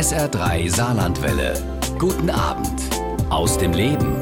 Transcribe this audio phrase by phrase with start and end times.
[0.00, 1.52] SR3 Saarlandwelle.
[1.98, 2.80] Guten Abend
[3.28, 4.16] aus dem Leben.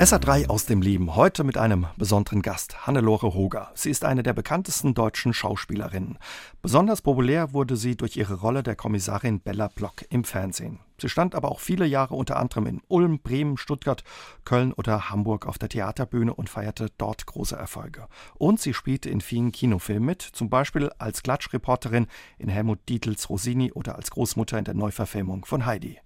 [0.00, 3.70] SA3 aus dem Leben, heute mit einem besonderen Gast, Hannelore Hoger.
[3.74, 6.18] Sie ist eine der bekanntesten deutschen Schauspielerinnen.
[6.62, 10.80] Besonders populär wurde sie durch ihre Rolle der Kommissarin Bella Block im Fernsehen.
[11.02, 14.04] Sie stand aber auch viele Jahre unter anderem in Ulm, Bremen, Stuttgart,
[14.44, 18.06] Köln oder Hamburg auf der Theaterbühne und feierte dort große Erfolge.
[18.34, 22.06] Und sie spielte in vielen Kinofilmen mit, zum Beispiel als Klatschreporterin
[22.38, 25.98] in Helmut Dietls Rosini oder als Großmutter in der Neuverfilmung von Heidi.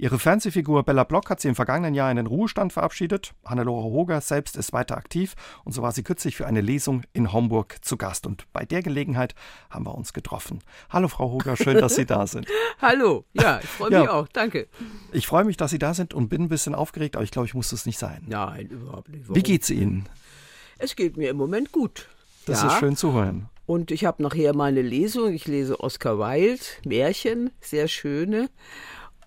[0.00, 3.34] Ihre Fernsehfigur Bella Block hat sie im vergangenen Jahr in den Ruhestand verabschiedet.
[3.44, 7.34] Hannelore Hoger selbst ist weiter aktiv und so war sie kürzlich für eine Lesung in
[7.34, 8.26] Homburg zu Gast.
[8.26, 9.34] Und bei der Gelegenheit
[9.68, 10.60] haben wir uns getroffen.
[10.88, 12.46] Hallo Frau Hoger, schön, dass Sie da sind.
[12.80, 14.68] Hallo, ja, ich freue mich ja, auch, danke.
[15.12, 17.44] Ich freue mich, dass Sie da sind und bin ein bisschen aufgeregt, aber ich glaube,
[17.44, 18.22] ich muss das nicht sein.
[18.26, 19.24] Nein, überhaupt nicht.
[19.28, 19.36] Warum?
[19.36, 20.08] Wie geht's Ihnen?
[20.78, 22.08] Es geht mir im Moment gut.
[22.46, 22.68] Das ja.
[22.68, 23.50] ist schön zu hören.
[23.66, 25.34] Und ich habe nachher meine Lesung.
[25.34, 28.48] Ich lese Oscar Wilde, Märchen, sehr schöne.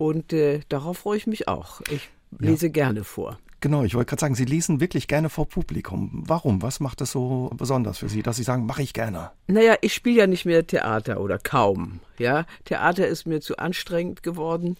[0.04, 1.80] Und äh, darauf freue ich mich auch.
[1.90, 2.72] Ich lese ja.
[2.74, 3.40] gerne vor.
[3.62, 6.24] Genau, ich wollte gerade sagen, Sie lesen wirklich gerne vor Publikum.
[6.28, 6.62] Warum?
[6.62, 9.32] Was macht das so besonders für Sie, dass Sie sagen, mache ich gerne?
[9.48, 12.02] Naja, ich spiele ja nicht mehr Theater oder kaum.
[12.18, 14.76] Ja, Theater ist mir zu anstrengend geworden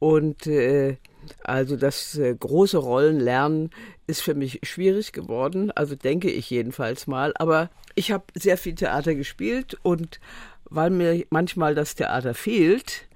[0.00, 0.96] und äh,
[1.44, 3.70] also das äh, große Rollen lernen
[4.08, 5.70] ist für mich schwierig geworden.
[5.70, 7.32] Also denke ich jedenfalls mal.
[7.36, 10.18] Aber ich habe sehr viel Theater gespielt und
[10.68, 13.06] weil mir manchmal das Theater fehlt,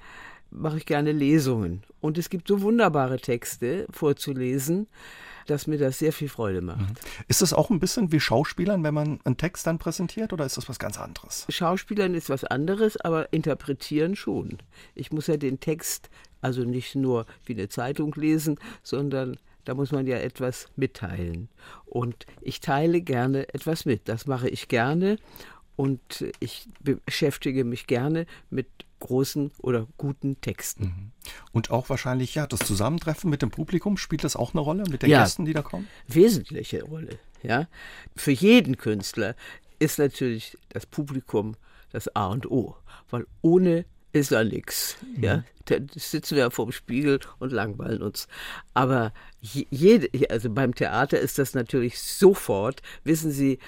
[0.50, 1.82] mache ich gerne Lesungen.
[2.00, 4.88] Und es gibt so wunderbare Texte vorzulesen,
[5.46, 6.80] dass mir das sehr viel Freude macht.
[6.80, 6.94] Mhm.
[7.28, 10.56] Ist das auch ein bisschen wie Schauspielern, wenn man einen Text dann präsentiert, oder ist
[10.56, 11.46] das was ganz anderes?
[11.48, 14.58] Schauspielern ist was anderes, aber interpretieren schon.
[14.94, 19.92] Ich muss ja den Text also nicht nur wie eine Zeitung lesen, sondern da muss
[19.92, 21.48] man ja etwas mitteilen.
[21.84, 24.08] Und ich teile gerne etwas mit.
[24.08, 25.18] Das mache ich gerne
[25.76, 28.68] und ich beschäftige mich gerne mit
[29.00, 30.84] großen oder guten Texten.
[30.84, 31.12] Mhm.
[31.52, 35.02] Und auch wahrscheinlich, ja, das Zusammentreffen mit dem Publikum, spielt das auch eine Rolle mit
[35.02, 35.88] den ja, Gästen, die da kommen?
[36.06, 37.66] Wesentliche Rolle, ja.
[38.16, 39.34] Für jeden Künstler
[39.78, 41.56] ist natürlich das Publikum
[41.92, 42.76] das A und O,
[43.10, 44.96] weil ohne ist da nichts.
[45.16, 45.22] Mhm.
[45.22, 48.26] Ja, da sitzen wir vor dem Spiegel und langweilen uns.
[48.74, 53.58] Aber jede, also beim Theater ist das natürlich sofort, wissen Sie,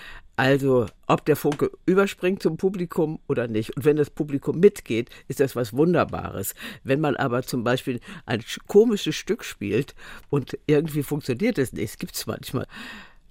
[0.43, 3.77] also, ob der Funke überspringt zum Publikum oder nicht.
[3.77, 6.57] Und wenn das Publikum mitgeht, ist das was Wunderbares.
[6.83, 9.95] Wenn man aber zum Beispiel ein komisches Stück spielt
[10.31, 12.67] und irgendwie funktioniert es nicht, gibt es manchmal,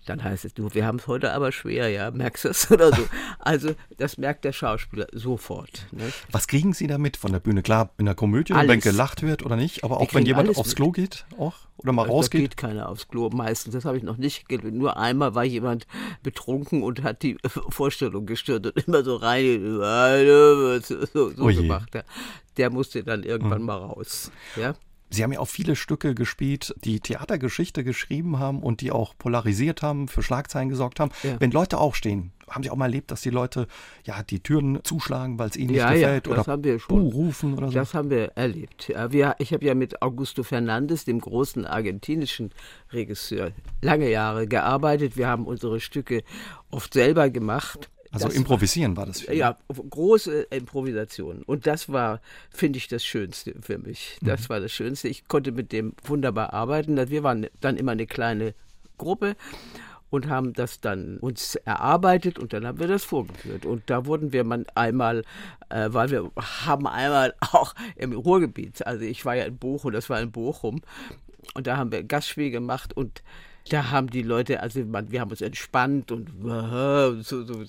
[0.06, 2.94] dann heißt es, du, wir haben es heute aber schwer, ja, merkst du es oder
[2.94, 3.03] so.
[3.39, 5.88] Also das merkt der Schauspieler sofort.
[5.91, 6.13] Nicht?
[6.31, 7.63] Was kriegen Sie damit von der Bühne?
[7.63, 8.69] Klar, in der Komödie, alles.
[8.69, 12.03] wenn gelacht wird oder nicht, aber auch wenn jemand aufs Klo geht, auch oder mal
[12.03, 12.41] also, rausgeht?
[12.41, 13.73] Da geht keiner aufs Klo meistens.
[13.73, 14.78] Das habe ich noch nicht gelesen.
[14.78, 15.88] Nur einmal war jemand
[16.23, 17.38] betrunken und hat die
[17.69, 19.61] Vorstellung gestört und immer so rein
[20.81, 21.91] so, so oh gemacht.
[22.57, 23.66] Der musste dann irgendwann hm.
[23.66, 24.31] mal raus.
[24.56, 24.75] Ja.
[25.11, 29.81] Sie haben ja auch viele Stücke gespielt, die Theatergeschichte geschrieben haben und die auch polarisiert
[29.81, 31.11] haben, für Schlagzeilen gesorgt haben.
[31.23, 31.39] Ja.
[31.39, 33.67] Wenn Leute aufstehen, haben Sie auch mal erlebt, dass die Leute
[34.05, 36.79] ja die Türen zuschlagen, weil es ihnen ja, nicht gefällt ja, das oder haben wir
[36.79, 36.99] schon.
[36.99, 37.73] rufen oder so?
[37.73, 38.91] Das haben wir erlebt.
[39.09, 42.51] Wir, ich habe ja mit Augusto Fernandes, dem großen argentinischen
[42.91, 43.51] Regisseur,
[43.81, 45.17] lange Jahre gearbeitet.
[45.17, 46.23] Wir haben unsere Stücke
[46.69, 47.89] oft selber gemacht.
[48.11, 51.44] Also das improvisieren war, das für Ja, große Improvisation.
[51.44, 54.17] Und das war, finde ich, das Schönste für mich.
[54.22, 54.49] Das mhm.
[54.49, 55.07] war das Schönste.
[55.07, 57.09] Ich konnte mit dem wunderbar arbeiten.
[57.09, 58.53] Wir waren dann immer eine kleine
[58.97, 59.35] Gruppe
[60.11, 63.66] und haben das dann uns erarbeitet und dann haben wir das vorgeführt.
[63.66, 65.23] Und da wurden wir man einmal,
[65.69, 70.09] äh, weil wir haben einmal auch im Ruhrgebiet, also ich war ja in Bochum, das
[70.09, 70.81] war in Bochum,
[71.53, 73.23] und da haben wir Gastspiel gemacht und
[73.69, 76.29] da haben die Leute, also man, wir haben uns entspannt und
[77.23, 77.63] so, so,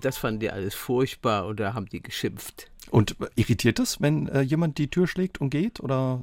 [0.00, 2.70] das fanden die alles furchtbar und da haben die geschimpft.
[2.90, 6.22] Und irritiert es, wenn äh, jemand die Tür schlägt und geht oder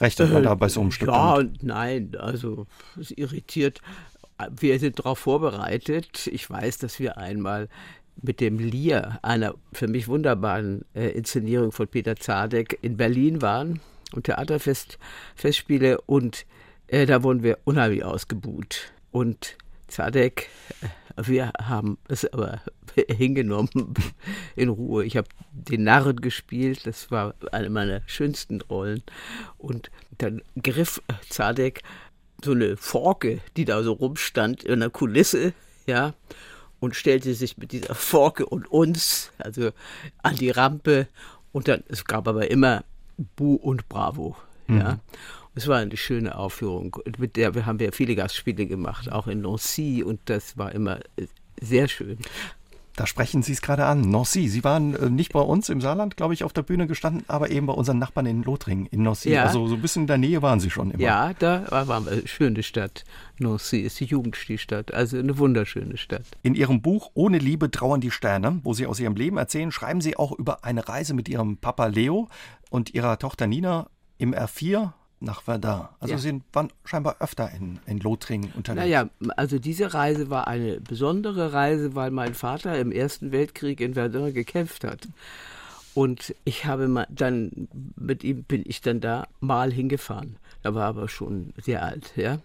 [0.00, 1.08] rechnet man äh, da bei so einem Stück?
[1.08, 2.66] Ja und nein, also
[2.98, 3.80] es irritiert.
[4.50, 6.26] Wir sind darauf vorbereitet.
[6.26, 7.68] Ich weiß, dass wir einmal
[8.20, 13.80] mit dem Lier, einer für mich wunderbaren äh, Inszenierung von Peter Zadek, in Berlin waren
[14.12, 16.46] und Theaterfestspiele und
[16.88, 18.92] äh, da wurden wir unheimlich ausgebuht.
[19.10, 19.56] Und
[19.88, 20.48] Zadek,
[20.82, 22.60] äh, wir haben es aber
[23.08, 23.94] hingenommen
[24.56, 25.04] in Ruhe.
[25.04, 29.02] Ich habe den Narren gespielt, das war eine meiner schönsten Rollen.
[29.58, 31.82] Und dann griff Zadek
[32.44, 35.54] so eine Forke, die da so rumstand in der Kulisse,
[35.86, 36.14] ja,
[36.80, 39.70] und stellte sich mit dieser Forke und uns, also
[40.22, 41.08] an die Rampe.
[41.52, 42.84] Und dann, es gab aber immer
[43.36, 44.36] Bu und Bravo,
[44.66, 44.78] mhm.
[44.78, 44.98] ja.
[45.56, 46.98] Es war eine schöne Aufführung.
[47.16, 51.00] Mit der haben wir viele Gastspiele gemacht, auch in Nancy und das war immer
[51.58, 52.18] sehr schön.
[52.94, 54.02] Da sprechen Sie es gerade an.
[54.02, 57.24] Nancy, Sie waren äh, nicht bei uns im Saarland, glaube ich, auf der Bühne gestanden,
[57.26, 59.30] aber eben bei unseren Nachbarn in Lothringen, in Nancy.
[59.30, 59.44] Ja.
[59.44, 61.02] Also so ein bisschen in der Nähe waren Sie schon immer.
[61.02, 63.04] Ja, da war eine schöne Stadt.
[63.38, 66.24] Nancy ist die Jugendstilstadt, also eine wunderschöne Stadt.
[66.42, 70.02] In Ihrem Buch Ohne Liebe trauern die Sterne, wo Sie aus Ihrem Leben erzählen, schreiben
[70.02, 72.28] Sie auch über eine Reise mit Ihrem Papa Leo
[72.68, 73.88] und Ihrer Tochter Nina
[74.18, 75.88] im R4 nach Verdun.
[76.00, 76.18] Also ja.
[76.18, 78.84] Sie waren scheinbar öfter in, in Lothringen unterwegs.
[78.84, 83.94] Naja, also diese Reise war eine besondere Reise, weil mein Vater im Ersten Weltkrieg in
[83.94, 85.08] Verdun gekämpft hat.
[85.94, 90.36] Und ich habe mal dann mit ihm bin ich dann da mal hingefahren.
[90.62, 92.38] Da war aber schon sehr alt, ja.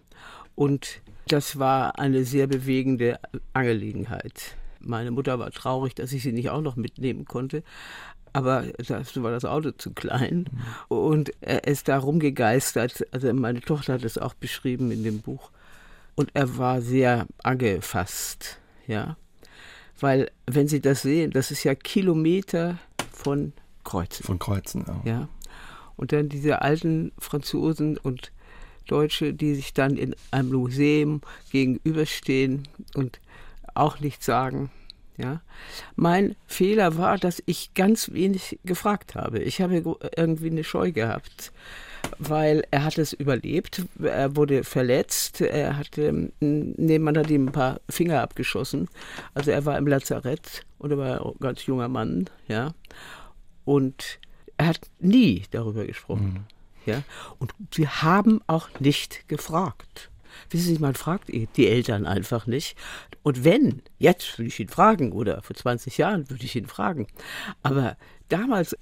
[0.56, 3.20] Und das war eine sehr bewegende
[3.54, 4.56] Angelegenheit.
[4.84, 7.64] Meine Mutter war traurig, dass ich sie nicht auch noch mitnehmen konnte
[8.34, 10.46] aber dazu war das Auto zu klein.
[10.88, 13.06] Und er ist da rumgegeistert.
[13.12, 15.52] Also meine Tochter hat es auch beschrieben in dem Buch.
[16.16, 19.18] Und er war sehr angefasst, ja.
[20.00, 22.80] Weil, wenn Sie das sehen, das ist ja Kilometer
[23.12, 23.54] von
[23.84, 24.24] Kreuzen.
[24.24, 25.12] Von Kreuzen, ja.
[25.12, 25.30] ja.
[25.96, 28.32] Und dann diese alten Franzosen und
[28.88, 33.21] Deutsche, die sich dann in einem Museum gegenüberstehen und
[33.74, 34.70] auch nichts sagen.
[35.18, 35.42] Ja.
[35.96, 39.40] Mein Fehler war, dass ich ganz wenig gefragt habe.
[39.40, 41.52] Ich habe irgendwie eine Scheu gehabt,
[42.18, 43.84] weil er hat es überlebt.
[44.02, 45.42] Er wurde verletzt.
[45.42, 48.88] Er hatte, nee, man hat ihm ein paar Finger abgeschossen.
[49.34, 52.74] Also er war im Lazarett und er war ein ganz junger Mann, ja.
[53.66, 54.20] Und
[54.58, 56.34] er hat nie darüber gesprochen.
[56.34, 56.46] Mhm.
[56.86, 57.04] Ja,
[57.38, 60.11] und sie haben auch nicht gefragt.
[60.50, 62.76] Wissen Sie, man fragt die Eltern einfach nicht.
[63.24, 67.08] Und wenn, jetzt würde ich ihn fragen oder vor 20 Jahren würde ich ihn fragen.
[67.64, 67.98] Aber
[68.30, 68.76] damals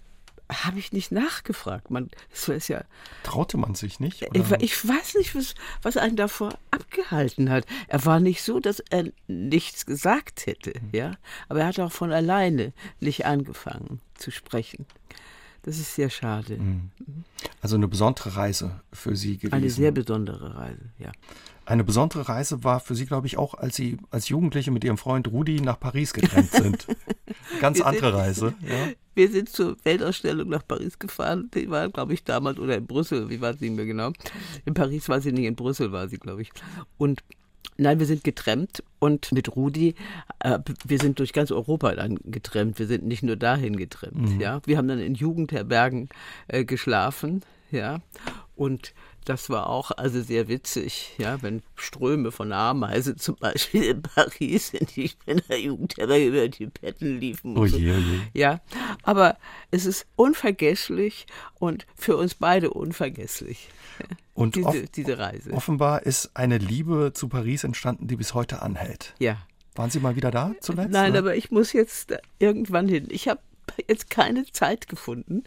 [0.51, 1.91] habe ich nicht nachgefragt.
[1.91, 2.83] Man, das ist ja,
[3.23, 4.27] Traute man sich nicht?
[4.27, 4.61] Oder?
[4.61, 7.65] Ich weiß nicht, was, was einen davor abgehalten hat.
[7.87, 10.89] Er war nicht so, dass er nichts gesagt hätte, mhm.
[10.91, 11.11] ja.
[11.49, 14.85] Aber er hat auch von alleine nicht angefangen zu sprechen.
[15.69, 16.57] Das ist sehr schade.
[16.57, 16.89] Mhm.
[17.61, 19.53] Also eine besondere Reise für Sie gewesen.
[19.53, 21.11] Eine sehr besondere Reise, ja.
[21.63, 24.97] Eine besondere Reise war für Sie, glaube ich, auch, als Sie als Jugendliche mit Ihrem
[24.97, 26.87] Freund Rudi nach Paris getrennt sind.
[27.61, 28.53] Ganz wir andere sind, Reise.
[28.67, 28.93] Ja.
[29.13, 31.51] Wir sind zur Weltausstellung nach Paris gefahren.
[31.53, 34.11] Die war, glaube ich, damals, oder in Brüssel, wie war sie mehr genau.
[34.65, 36.49] In Paris war sie nicht, in Brüssel war sie, glaube ich.
[36.97, 37.21] Und
[37.77, 39.95] Nein, wir sind getrennt und mit Rudi,
[40.39, 42.77] äh, wir sind durch ganz Europa dann getrennt.
[42.77, 44.33] Wir sind nicht nur dahin getrennt.
[44.33, 44.41] Mhm.
[44.41, 46.09] Ja, wir haben dann in Jugendherbergen
[46.49, 47.41] äh, geschlafen.
[47.71, 47.99] Ja,
[48.59, 54.01] und das war auch also sehr witzig, ja, wenn Ströme von Ameisen zum Beispiel in
[54.01, 55.11] Paris in die
[55.55, 57.57] Jugendherberge über die Betten liefen.
[57.57, 58.19] Oh je, oh je.
[58.33, 58.59] Ja,
[59.03, 59.37] aber
[59.71, 61.25] es ist unvergesslich
[61.57, 63.69] und für uns beide unvergesslich.
[64.33, 65.51] Und diese, diese Reise.
[65.51, 69.13] Offenbar ist eine Liebe zu Paris entstanden, die bis heute anhält.
[69.19, 69.37] Ja.
[69.75, 70.91] Waren Sie mal wieder da zuletzt?
[70.91, 71.19] Nein, oder?
[71.19, 73.07] aber ich muss jetzt irgendwann hin.
[73.09, 73.39] Ich habe
[73.87, 75.43] jetzt keine Zeit gefunden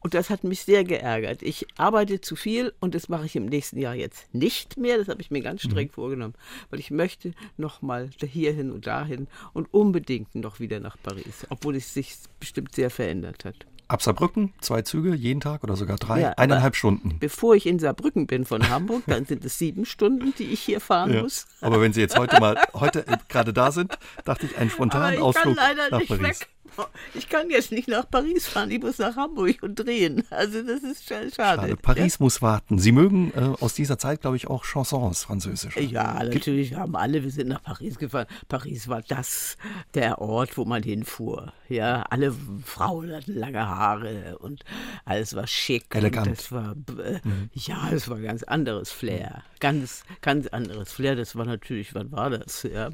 [0.00, 1.42] und das hat mich sehr geärgert.
[1.42, 4.98] Ich arbeite zu viel und das mache ich im nächsten Jahr jetzt nicht mehr.
[4.98, 5.92] Das habe ich mir ganz streng mhm.
[5.92, 6.34] vorgenommen,
[6.70, 11.76] weil ich möchte noch mal hierhin und dahin und unbedingt noch wieder nach Paris, obwohl
[11.76, 13.66] es sich bestimmt sehr verändert hat.
[13.88, 17.20] Ab Saarbrücken, zwei Züge, jeden Tag oder sogar drei, ja, eineinhalb Stunden.
[17.20, 20.80] Bevor ich in Saarbrücken bin von Hamburg, dann sind es sieben Stunden, die ich hier
[20.80, 21.22] fahren ja.
[21.22, 21.46] muss.
[21.60, 25.54] Aber wenn Sie jetzt heute mal, heute gerade da sind, dachte ich, einen spontanen Ausflug
[25.54, 26.40] nach Paris.
[26.40, 26.48] Weg.
[27.14, 30.24] Ich kann jetzt nicht nach Paris fahren, ich muss nach Hamburg und drehen.
[30.30, 31.30] Also das ist schade.
[31.34, 31.76] schade.
[31.76, 32.24] Paris ja?
[32.24, 32.78] muss warten.
[32.78, 35.76] Sie mögen äh, aus dieser Zeit, glaube ich, auch Chansons französisch.
[35.76, 38.26] Ja, natürlich haben alle, wir sind nach Paris gefahren.
[38.48, 39.56] Paris war das,
[39.94, 41.52] der Ort, wo man hinfuhr.
[41.68, 44.64] Ja, alle Frauen hatten lange Haare und
[45.04, 45.94] alles war schick.
[45.94, 46.26] Elegant.
[46.26, 47.50] das war, äh, mhm.
[47.54, 49.42] ja, es war ganz anderes Flair.
[49.60, 51.16] Ganz, ganz anderes Flair.
[51.16, 52.62] Das war natürlich, wann war das?
[52.62, 52.90] Ja,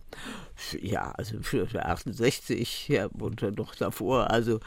[0.81, 4.31] ja also für 68 ja, und noch davor.
[4.31, 4.61] Also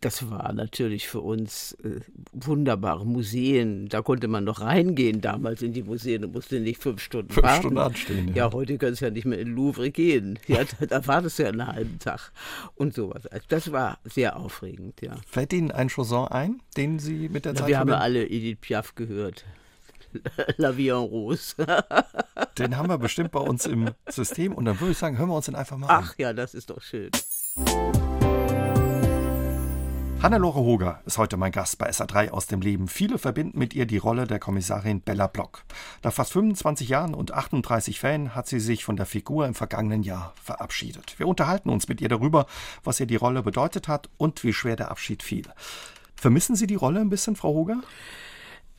[0.00, 2.00] das war natürlich für uns äh,
[2.32, 3.88] wunderbare Museen.
[3.88, 7.44] Da konnte man noch reingehen damals in die Museen und musste nicht fünf Stunden fünf
[7.44, 7.60] warten.
[7.60, 8.28] Stunden anstehen.
[8.28, 10.38] Ja, ja heute kannst du ja nicht mehr in Louvre gehen.
[10.46, 12.32] Ja, da, da wartest du ja einen halben Tag
[12.74, 13.26] und sowas.
[13.26, 15.16] Also das war sehr aufregend, ja.
[15.26, 18.26] Fällt Ihnen ein Chanson ein, den Sie mit der Na, Zeit Wir haben ja alle
[18.26, 19.44] Edith Piaf gehört.
[20.56, 21.54] La Vie en Rose.
[22.58, 25.36] Den haben wir bestimmt bei uns im System und dann würde ich sagen, hören wir
[25.36, 26.04] uns den einfach mal Ach an.
[26.08, 27.10] Ach ja, das ist doch schön.
[30.22, 32.88] Hannelore Hoger ist heute mein Gast bei SA3 aus dem Leben.
[32.88, 35.62] Viele verbinden mit ihr die Rolle der Kommissarin Bella Block.
[36.02, 40.02] Nach fast 25 Jahren und 38 Fällen hat sie sich von der Figur im vergangenen
[40.02, 41.18] Jahr verabschiedet.
[41.18, 42.46] Wir unterhalten uns mit ihr darüber,
[42.82, 45.44] was ihr die Rolle bedeutet hat und wie schwer der Abschied fiel.
[46.16, 47.82] Vermissen Sie die Rolle ein bisschen, Frau Hoger?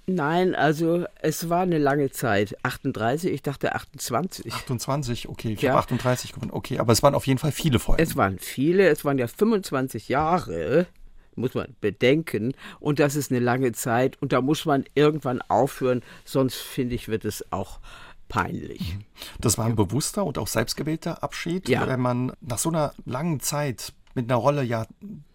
[0.09, 2.55] Nein, also es war eine lange Zeit.
[2.63, 4.53] 38, ich dachte 28.
[4.53, 5.71] 28, okay, ich ja.
[5.71, 6.51] habe 38 gewonnen.
[6.53, 8.01] Okay, aber es waren auf jeden Fall viele Folgen.
[8.01, 10.87] Es waren viele, es waren ja 25 Jahre,
[11.35, 12.53] muss man bedenken.
[12.79, 14.17] Und das ist eine lange Zeit.
[14.21, 17.81] Und da muss man irgendwann aufhören, sonst finde ich, wird es auch
[18.29, 18.95] peinlich.
[18.95, 19.03] Mhm.
[19.41, 21.85] Das war ein bewusster und auch selbstgewählter Abschied, ja.
[21.85, 24.87] wenn man nach so einer langen Zeit mit einer Rolle ja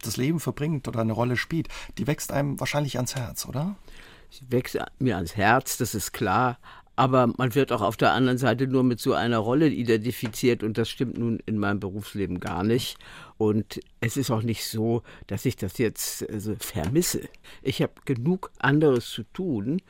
[0.02, 3.76] das Leben verbringt oder eine Rolle spielt, die wächst einem wahrscheinlich ans Herz, oder?
[4.32, 6.58] Sie wächst mir ans Herz, das ist klar.
[6.96, 10.78] Aber man wird auch auf der anderen Seite nur mit so einer Rolle identifiziert und
[10.78, 12.96] das stimmt nun in meinem Berufsleben gar nicht.
[13.36, 17.28] Und es ist auch nicht so, dass ich das jetzt also vermisse.
[17.60, 19.82] Ich habe genug anderes zu tun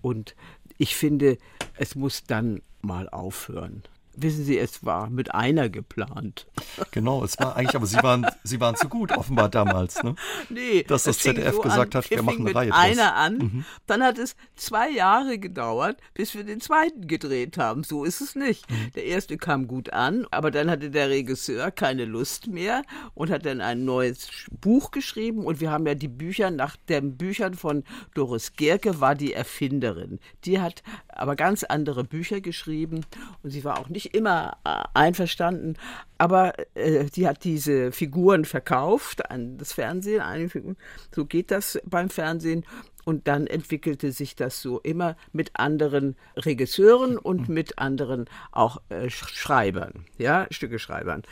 [0.00, 0.34] und
[0.78, 1.36] ich finde,
[1.76, 3.82] es muss dann mal aufhören
[4.16, 6.46] wissen Sie, es war mit einer geplant.
[6.90, 10.14] Genau, es war eigentlich, aber Sie waren, Sie waren zu gut, offenbar damals, ne?
[10.48, 10.82] Nee.
[10.84, 12.78] Dass das ZDF so gesagt an, hat, wir, machen eine Reihe draus.
[12.78, 13.64] einer an, mhm.
[13.86, 17.84] dann hat es zwei Jahre gedauert, bis wir den zweiten gedreht haben.
[17.84, 18.68] So ist es nicht.
[18.70, 18.92] Mhm.
[18.94, 22.82] Der erste kam gut an, aber dann hatte der Regisseur keine Lust mehr
[23.14, 27.16] und hat dann ein neues Buch geschrieben und wir haben ja die Bücher, nach den
[27.16, 30.18] Büchern von Doris Gerke war die Erfinderin.
[30.44, 33.04] Die hat aber ganz andere Bücher geschrieben
[33.42, 35.76] und sie war auch nicht immer äh, einverstanden,
[36.18, 40.76] aber äh, sie hat diese Figuren verkauft an das Fernsehen.
[41.14, 42.64] So geht das beim Fernsehen.
[43.04, 47.54] Und dann entwickelte sich das so immer mit anderen Regisseuren und mhm.
[47.54, 51.22] mit anderen auch äh, Schreibern, ja, Stückeschreibern.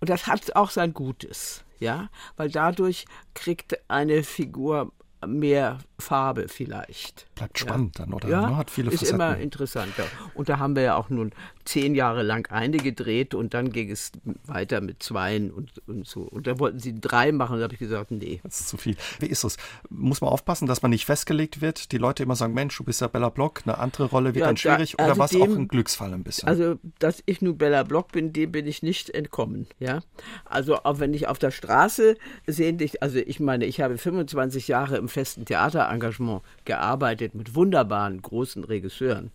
[0.00, 4.92] Und das hat auch sein Gutes, ja, weil dadurch kriegt eine Figur
[5.26, 7.26] mehr Farbe vielleicht.
[7.34, 8.04] Bleibt spannend ja.
[8.04, 8.28] dann, oder?
[8.28, 9.20] Ja, hat viele ist Facetten.
[9.20, 10.04] immer interessanter.
[10.34, 11.32] Und da haben wir ja auch nun
[11.64, 14.12] zehn Jahre lang eine gedreht und dann ging es
[14.44, 16.22] weiter mit zweien und, und so.
[16.22, 18.40] Und da wollten sie drei machen da habe ich gesagt, nee.
[18.42, 18.96] Das ist zu viel.
[19.18, 19.56] Wie ist es?
[19.90, 21.92] Muss man aufpassen, dass man nicht festgelegt wird?
[21.92, 24.46] Die Leute immer sagen, Mensch, du bist ja Bella Block, eine andere Rolle wird ja,
[24.46, 24.94] dann schwierig.
[24.96, 26.48] Da, also oder war es auch ein Glücksfall ein bisschen?
[26.48, 29.66] Also, dass ich nun Bella Block bin, dem bin ich nicht entkommen.
[29.78, 30.00] Ja?
[30.44, 34.68] Also auch wenn ich auf der Straße sehen dich, also ich meine, ich habe 25
[34.68, 35.44] Jahre im festen
[35.88, 39.30] Theaterengagement gearbeitet mit wunderbaren großen Regisseuren.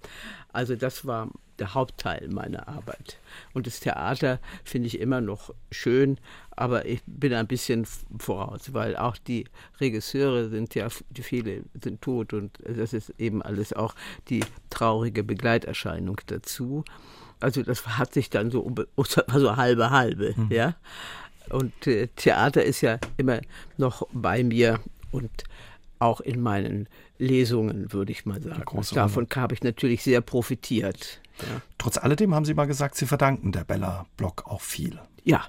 [0.52, 1.30] Also das war
[1.60, 3.20] der Hauptteil meiner Arbeit.
[3.54, 6.18] Und das Theater finde ich immer noch schön,
[6.52, 7.86] aber ich bin ein bisschen
[8.18, 9.46] voraus, weil auch die
[9.80, 13.94] Regisseure sind ja, viele sind tot und das ist eben alles auch
[14.30, 16.84] die traurige Begleiterscheinung dazu.
[17.40, 18.74] Also das hat sich dann so,
[19.36, 20.52] so halbe halbe, mhm.
[20.52, 20.76] ja.
[21.50, 23.42] Und äh, Theater ist ja immer
[23.78, 24.80] noch bei mir
[25.12, 25.44] und
[26.04, 28.64] auch in meinen Lesungen, würde ich mal sagen.
[28.94, 31.22] Davon habe ich natürlich sehr profitiert.
[31.40, 31.62] Ja.
[31.78, 35.00] Trotz alledem haben Sie mal gesagt, Sie verdanken der Bella Block auch viel.
[35.24, 35.46] Ja,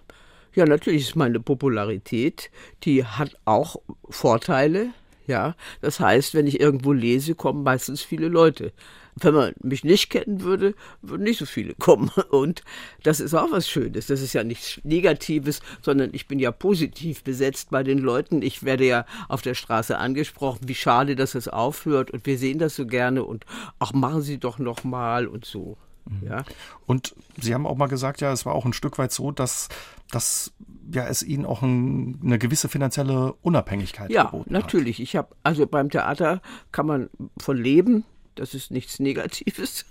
[0.55, 2.51] ja, natürlich ist meine Popularität,
[2.85, 3.77] die hat auch
[4.09, 4.91] Vorteile.
[5.27, 8.73] Ja, das heißt, wenn ich irgendwo lese, kommen meistens viele Leute.
[9.17, 12.11] Wenn man mich nicht kennen würde, würden nicht so viele kommen.
[12.31, 12.63] Und
[13.03, 14.07] das ist auch was Schönes.
[14.07, 18.43] Das ist ja nichts Negatives, sondern ich bin ja positiv besetzt bei den Leuten.
[18.43, 22.11] Ich werde ja auf der Straße angesprochen, wie schade, dass es aufhört.
[22.11, 23.25] Und wir sehen das so gerne.
[23.25, 23.45] Und
[23.79, 25.77] ach, machen Sie doch noch mal und so.
[26.07, 26.29] Mhm.
[26.29, 26.45] Ja.
[26.87, 29.69] Und Sie haben auch mal gesagt, ja, es war auch ein Stück weit so, dass,
[30.11, 30.53] dass
[30.93, 34.53] ja, es Ihnen auch ein, eine gewisse finanzielle Unabhängigkeit ja, geboten hat.
[34.53, 35.01] Ja, natürlich.
[35.01, 36.43] Ich habe, also beim Theater
[36.73, 38.05] kann man von leben.
[38.35, 39.85] Das ist nichts Negatives.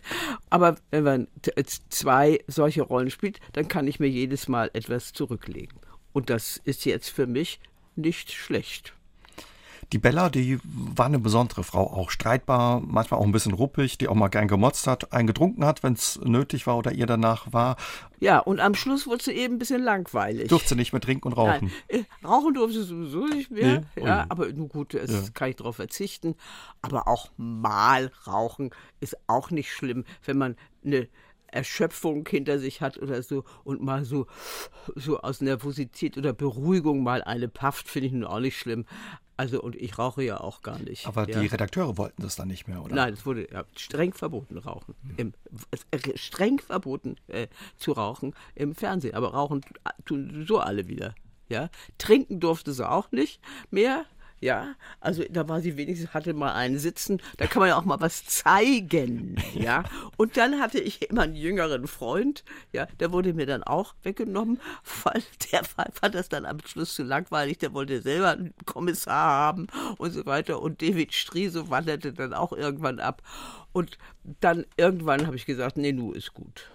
[0.50, 1.28] Aber wenn man
[1.88, 5.78] zwei solche Rollen spielt, dann kann ich mir jedes Mal etwas zurücklegen.
[6.12, 7.60] Und das ist jetzt für mich
[7.96, 8.94] nicht schlecht.
[9.92, 14.08] Die Bella, die war eine besondere Frau, auch streitbar, manchmal auch ein bisschen ruppig, die
[14.08, 17.52] auch mal gern gemotzt hat, einen getrunken hat, wenn es nötig war oder ihr danach
[17.54, 17.76] war.
[18.20, 20.48] Ja, und am Schluss wurde sie eben ein bisschen langweilig.
[20.48, 21.72] Durfte sie nicht mehr trinken und rauchen?
[21.90, 23.84] Nein, äh, rauchen durfte sie sowieso nicht mehr.
[23.96, 24.04] Nee?
[24.04, 25.30] Ja, aber nun gut, es ja.
[25.32, 26.34] kann ich darauf verzichten.
[26.82, 31.08] Aber auch mal rauchen ist auch nicht schlimm, wenn man eine
[31.46, 34.26] Erschöpfung hinter sich hat oder so und mal so,
[34.94, 38.84] so aus Nervosität oder Beruhigung mal eine pafft, finde ich nun auch nicht schlimm.
[39.38, 41.06] Also und ich rauche ja auch gar nicht.
[41.06, 41.40] Aber ja.
[41.40, 42.96] die Redakteure wollten das dann nicht mehr, oder?
[42.96, 44.96] Nein, es wurde ja, streng verboten rauchen.
[45.16, 45.32] Im,
[45.92, 49.14] äh, streng verboten äh, zu rauchen im Fernsehen.
[49.14, 49.60] Aber rauchen
[50.04, 51.14] tun so alle wieder.
[51.48, 53.40] Ja, trinken durfte sie auch nicht
[53.70, 54.06] mehr.
[54.40, 57.84] Ja, also da war sie wenigstens, hatte mal einen Sitzen, da kann man ja auch
[57.84, 59.82] mal was zeigen, ja.
[60.16, 64.60] Und dann hatte ich immer einen jüngeren Freund, ja, der wurde mir dann auch weggenommen,
[65.04, 69.66] weil der fand das dann am Schluss zu langweilig, der wollte selber einen Kommissar haben
[69.96, 70.60] und so weiter.
[70.62, 73.22] Und David Striese wanderte dann auch irgendwann ab.
[73.72, 73.98] Und
[74.40, 76.70] dann irgendwann habe ich gesagt, nee, nu ist gut.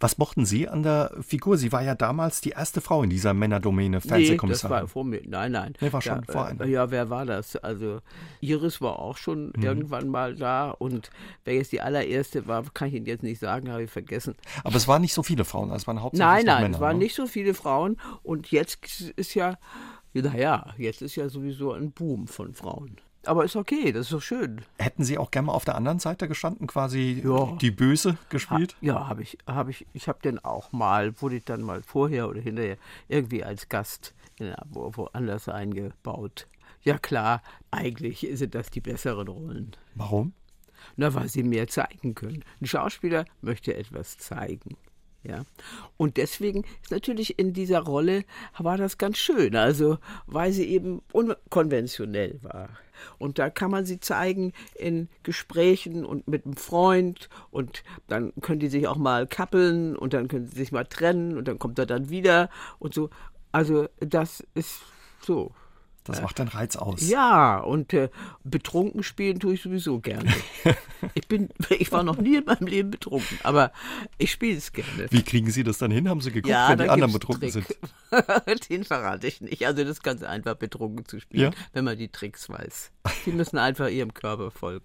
[0.00, 1.56] Was mochten Sie an der Figur?
[1.56, 4.74] Sie war ja damals die erste Frau in dieser Männerdomäne, Fernsehkommissarin.
[4.76, 5.20] Nee, das war vor mir.
[5.26, 5.74] Nein, nein.
[5.80, 6.68] Nee, war schon da, vor einem.
[6.70, 7.56] Ja, wer war das?
[7.56, 8.00] Also
[8.40, 9.62] Iris war auch schon Mhm.
[9.62, 11.10] irgendwann mal da und
[11.44, 14.34] wer jetzt die allererste war, kann ich Ihnen jetzt nicht sagen, habe ich vergessen.
[14.64, 16.74] Aber es waren nicht so viele Frauen, es waren hauptsächlich Nein, nein, Männer.
[16.76, 17.04] es waren ne?
[17.04, 19.58] nicht so viele Frauen und jetzt ist ja,
[20.12, 22.96] naja, jetzt ist ja sowieso ein Boom von Frauen.
[23.26, 24.62] Aber ist okay, das ist doch schön.
[24.78, 27.56] Hätten Sie auch gerne mal auf der anderen Seite gestanden, quasi Ja.
[27.60, 28.76] die Böse gespielt?
[28.80, 32.28] Ja, habe ich, habe ich, ich habe den auch mal, wurde ich dann mal vorher
[32.28, 32.76] oder hinterher
[33.08, 36.46] irgendwie als Gast in, wo, woanders eingebaut.
[36.82, 39.72] Ja klar, eigentlich sind das die besseren Rollen.
[39.94, 40.34] Warum?
[40.96, 42.44] Na, weil sie mehr zeigen können.
[42.60, 44.76] Ein Schauspieler möchte etwas zeigen.
[45.22, 45.44] Ja.
[45.96, 48.24] Und deswegen ist natürlich in dieser Rolle
[48.58, 52.68] war das ganz schön, also weil sie eben unkonventionell war.
[53.18, 58.60] Und da kann man sie zeigen in Gesprächen und mit einem Freund und dann können
[58.60, 61.78] die sich auch mal kappeln und dann können sie sich mal trennen und dann kommt
[61.78, 63.10] er dann wieder und so.
[63.52, 64.80] Also das ist
[65.20, 65.52] so.
[66.04, 67.08] Das macht den Reiz aus.
[67.08, 68.10] Ja, und äh,
[68.44, 70.30] betrunken spielen tue ich sowieso gerne.
[71.14, 73.72] ich, bin, ich war noch nie in meinem Leben betrunken, aber
[74.18, 75.06] ich spiele es gerne.
[75.10, 76.08] Wie kriegen Sie das dann hin?
[76.08, 77.66] Haben Sie geguckt, Ja, wenn die anderen betrunken sind?
[78.68, 79.66] Den verrate ich nicht.
[79.66, 81.58] Also das ist ganz einfach, betrunken zu spielen, Ja?
[81.72, 82.90] wenn man die Tricks weiß.
[83.24, 84.84] Die müssen einfach ihrem Körper folgen.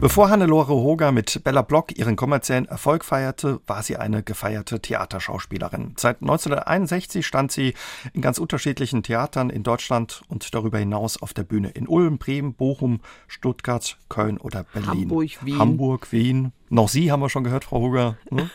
[0.00, 5.92] Bevor Hannelore Hoger mit Bella Block ihren kommerziellen Erfolg feierte, war sie eine gefeierte Theaterschauspielerin.
[5.98, 7.74] Seit 1961 stand sie
[8.14, 12.54] in ganz unterschiedlichen Theatern in Deutschland und darüber hinaus auf der Bühne in Ulm, Bremen,
[12.54, 14.88] Bochum, Stuttgart, Köln oder Berlin.
[14.88, 15.58] Hamburg, Wien.
[15.58, 16.52] Hamburg, Wien.
[16.72, 18.16] Noch Sie haben wir schon gehört, Frau Hoger.
[18.30, 18.48] Ne?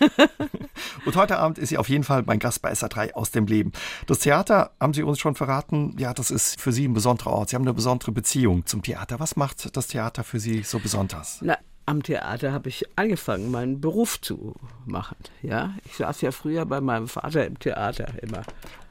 [1.06, 3.74] und heute Abend ist sie auf jeden Fall mein Gast bei SA3 aus dem Leben.
[4.08, 7.50] Das Theater, haben Sie uns schon verraten, ja, das ist für Sie ein besonderer Ort.
[7.50, 9.20] Sie haben eine besondere Beziehung zum Theater.
[9.20, 11.40] Was macht das Theater für Sie so besonders?
[11.42, 15.18] Na, am Theater habe ich angefangen, meinen Beruf zu machen.
[15.42, 18.42] Ja, ich saß ja früher bei meinem Vater im Theater immer.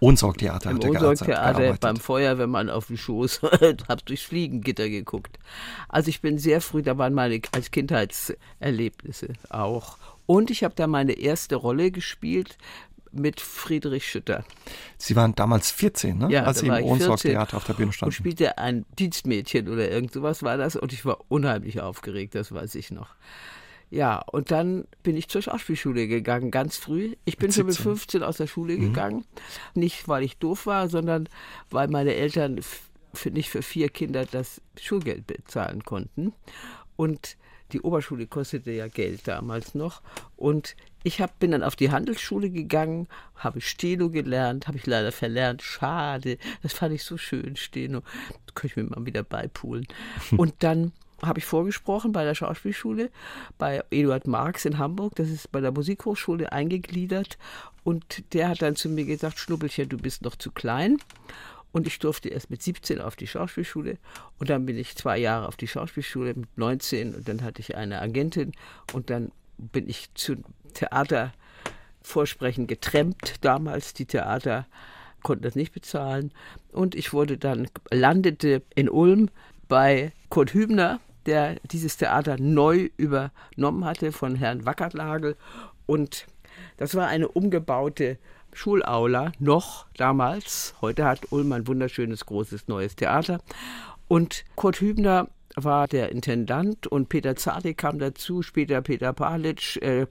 [0.01, 3.43] Ohnsorgtheater Im er Ohnsorgtheater beim Feuerwehrmann auf dem Schoß,
[3.89, 5.39] hab durchs Fliegengitter geguckt.
[5.89, 9.99] Also ich bin sehr früh, da waren meine als Kindheitserlebnisse auch.
[10.27, 12.57] Und ich habe da meine erste Rolle gespielt
[13.15, 14.45] mit Friedrich Schütter.
[14.99, 16.29] Sie waren damals 14, ne?
[16.31, 18.13] Ja, als Sie war im ich 14 Ohnsorgtheater auf der Bühne Und standen.
[18.13, 20.77] spielte ein Dienstmädchen oder irgend sowas war das.
[20.77, 23.09] Und ich war unheimlich aufgeregt, das weiß ich noch.
[23.91, 27.15] Ja, und dann bin ich zur Schauspielschule gegangen, ganz früh.
[27.25, 27.93] Ich bin Mit schon mit 17?
[27.93, 29.25] 15 aus der Schule gegangen.
[29.75, 31.29] Nicht, weil ich doof war, sondern
[31.71, 32.61] weil meine Eltern
[33.13, 36.33] für, nicht für vier Kinder das Schulgeld bezahlen konnten.
[36.97, 37.37] Und
[37.73, 40.03] die Oberschule kostete ja Geld damals noch.
[40.37, 45.13] Und ich hab, bin dann auf die Handelsschule gegangen, habe Steno gelernt, habe ich leider
[45.13, 45.63] verlernt.
[45.63, 48.01] Schade, das fand ich so schön, Steno.
[48.47, 49.87] Das könnte ich mir mal wieder beipulen.
[50.37, 53.11] Und dann habe ich vorgesprochen bei der Schauspielschule,
[53.59, 55.15] bei Eduard Marx in Hamburg.
[55.17, 57.39] Das ist bei der Musikhochschule eingegliedert.
[57.85, 60.99] Und der hat dann zu mir gesagt, Schnuppelchen, du bist noch zu klein.
[61.71, 63.99] Und ich durfte erst mit 17 auf die Schauspielschule.
[64.39, 67.15] Und dann bin ich zwei Jahre auf die Schauspielschule mit 19.
[67.15, 68.53] Und dann hatte ich eine Agentin.
[68.95, 70.37] Und dann bin ich zu
[70.75, 73.35] Theatervorsprechen getrennt.
[73.41, 74.67] Damals die Theater
[75.23, 76.33] konnten das nicht bezahlen.
[76.73, 79.31] Und ich wurde dann, landete in Ulm
[79.69, 85.37] bei Kurt Hübner, der dieses Theater neu übernommen hatte von Herrn Wackertlagel.
[85.87, 86.27] Und
[86.77, 88.19] das war eine umgebaute
[88.53, 90.75] Schulaula, noch damals.
[90.81, 93.41] Heute hat Ulm ein wunderschönes, großes, neues Theater.
[94.07, 100.07] Und Kurt Hübner war der Intendant und Peter Zadek kam dazu, später Peter Palitsch, äh,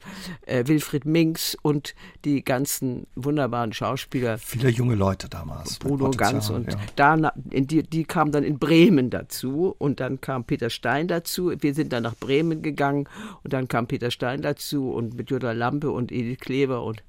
[0.46, 4.38] äh, Wilfried Minks und die ganzen wunderbaren Schauspieler.
[4.38, 5.80] Viele junge Leute damals.
[5.80, 6.80] Bruno Ganz und ja.
[6.96, 11.54] da, die, die kamen dann in Bremen dazu und dann kam Peter Stein dazu.
[11.60, 13.08] Wir sind dann nach Bremen gegangen
[13.44, 17.04] und dann kam Peter Stein dazu und mit Jutta Lampe und Edith Kleber und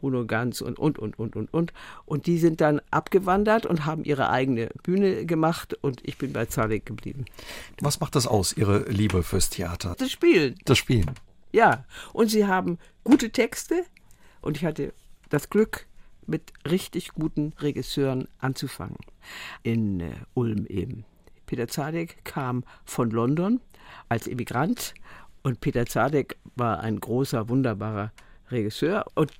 [0.00, 1.72] Bruno Ganz und und und und und und
[2.06, 6.46] und die sind dann abgewandert und haben ihre eigene Bühne gemacht und ich bin bei
[6.46, 7.26] Zadek geblieben.
[7.80, 9.94] Was macht das aus, Ihre Liebe fürs Theater?
[9.98, 11.10] Das Spielen, Das Spielen.
[11.52, 11.84] ja.
[12.12, 13.84] Und sie haben gute Texte
[14.40, 14.92] und ich hatte
[15.28, 15.86] das Glück,
[16.26, 18.96] mit richtig guten Regisseuren anzufangen.
[19.62, 21.04] In äh, Ulm eben.
[21.46, 23.60] Peter Zadek kam von London
[24.08, 24.94] als Emigrant
[25.42, 28.12] und Peter Zadek war ein großer, wunderbarer
[28.50, 29.06] Regisseur.
[29.14, 29.32] Und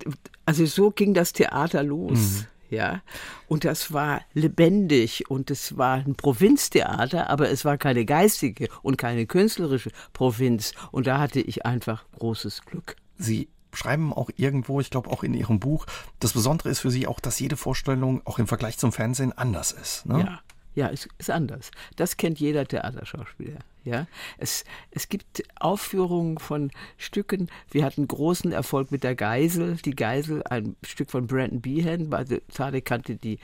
[0.46, 2.46] also so ging das Theater los.
[2.70, 3.02] Ja,
[3.48, 8.96] und das war lebendig und es war ein Provinztheater, aber es war keine geistige und
[8.96, 10.72] keine künstlerische Provinz.
[10.92, 12.94] Und da hatte ich einfach großes Glück.
[13.18, 15.86] Sie schreiben auch irgendwo, ich glaube auch in Ihrem Buch,
[16.20, 19.72] das Besondere ist für Sie auch, dass jede Vorstellung auch im Vergleich zum Fernsehen anders
[19.72, 20.06] ist.
[20.06, 20.20] Ne?
[20.20, 20.40] Ja,
[20.74, 21.70] Ja, es ist anders.
[21.96, 23.58] Das kennt jeder Theaterschauspieler.
[23.84, 24.06] Ja,
[24.36, 27.48] es, es gibt Aufführungen von Stücken.
[27.70, 29.76] Wir hatten großen Erfolg mit der Geisel.
[29.76, 32.10] Die Geisel, ein Stück von Brandon Behan,
[32.50, 33.38] Zadek kannte die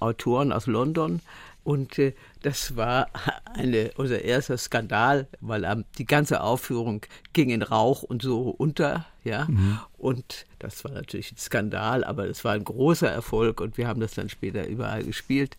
[0.00, 1.20] Autoren aus London.
[1.64, 3.08] Und äh, das war
[3.44, 9.06] eine, unser erster Skandal, weil ähm, die ganze Aufführung ging in Rauch und so unter.
[9.24, 9.78] Ja, mhm.
[9.98, 14.00] und das war natürlich ein Skandal, aber es war ein großer Erfolg und wir haben
[14.00, 15.56] das dann später überall gespielt.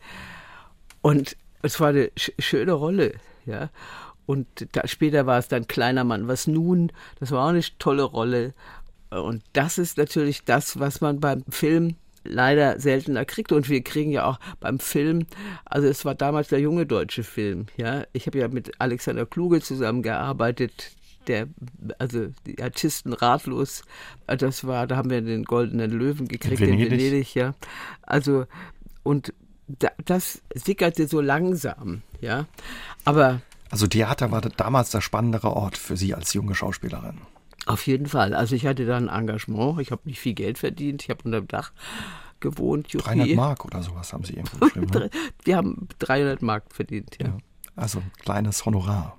[1.04, 3.14] Und es war eine sch schöne Rolle,
[3.46, 3.70] ja.
[4.26, 8.04] Und da, später war es dann Kleiner Mann, was nun, das war auch eine tolle
[8.04, 8.54] Rolle.
[9.10, 13.52] Und das ist natürlich das, was man beim Film leider seltener kriegt.
[13.52, 15.28] Und wir kriegen ja auch beim Film,
[15.66, 18.06] also es war damals der junge deutsche Film, ja.
[18.14, 20.92] Ich habe ja mit Alexander Kluge zusammengearbeitet,
[21.28, 21.48] der,
[22.00, 23.84] also die Artisten ratlos,
[24.26, 27.56] das war, da haben wir den goldenen Löwen gekriegt in Venedig, in Venedig ja.
[28.04, 28.46] Also,
[29.04, 29.34] und
[30.06, 32.46] das sickerte so langsam, ja.
[33.06, 33.42] Aber.
[33.70, 37.22] Also Theater war damals der spannendere Ort für Sie als junge Schauspielerin.
[37.66, 38.34] Auf jeden Fall.
[38.34, 39.80] Also ich hatte da ein Engagement.
[39.80, 41.04] Ich habe nicht viel Geld verdient.
[41.04, 41.72] Ich habe unter dem Dach
[42.40, 42.90] gewohnt.
[42.90, 43.06] Juppie.
[43.06, 44.92] 300 Mark oder sowas haben Sie irgendwo geschrieben.
[44.92, 45.10] Ne?
[45.44, 47.28] Wir haben 300 Mark verdient, ja.
[47.28, 47.38] ja.
[47.76, 49.18] Also ein kleines Honorar.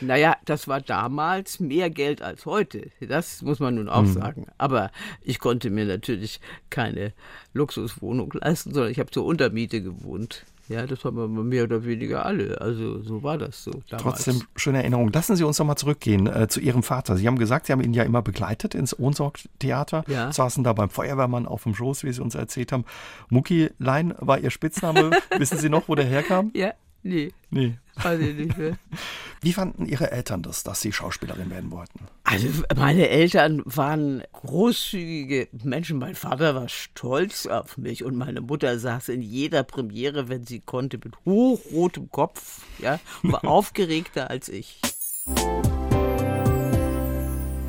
[0.00, 2.90] Naja, das war damals mehr Geld als heute.
[3.00, 4.12] Das muss man nun auch mhm.
[4.12, 4.46] sagen.
[4.58, 4.90] Aber
[5.22, 7.12] ich konnte mir natürlich keine
[7.52, 10.44] Luxuswohnung leisten, sondern ich habe zur Untermiete gewohnt.
[10.68, 12.58] Ja, das haben wir mehr oder weniger alle.
[12.60, 14.02] Also so war das so damals.
[14.02, 15.12] Trotzdem schöne Erinnerung.
[15.12, 17.16] Lassen Sie uns noch mal zurückgehen äh, zu Ihrem Vater.
[17.16, 20.04] Sie haben gesagt, Sie haben ihn ja immer begleitet ins Ohnsorg-Theater.
[20.08, 20.32] Ja.
[20.32, 22.86] Saßen da beim Feuerwehrmann auf dem Schoß, wie Sie uns erzählt haben.
[23.28, 25.10] Mucki Lein war Ihr Spitzname.
[25.38, 26.50] Wissen Sie noch, wo der herkam?
[26.54, 26.72] Ja,
[27.04, 27.32] nee.
[27.50, 27.78] Nee.
[28.02, 28.76] Weiß ich nicht mehr.
[29.40, 32.00] Wie fanden Ihre Eltern das, dass Sie Schauspielerin werden wollten?
[32.24, 35.98] Also meine Eltern waren großzügige Menschen.
[35.98, 40.60] Mein Vater war stolz auf mich und meine Mutter saß in jeder Premiere, wenn sie
[40.60, 44.80] konnte, mit hochrotem Kopf, ja, war aufgeregter als ich.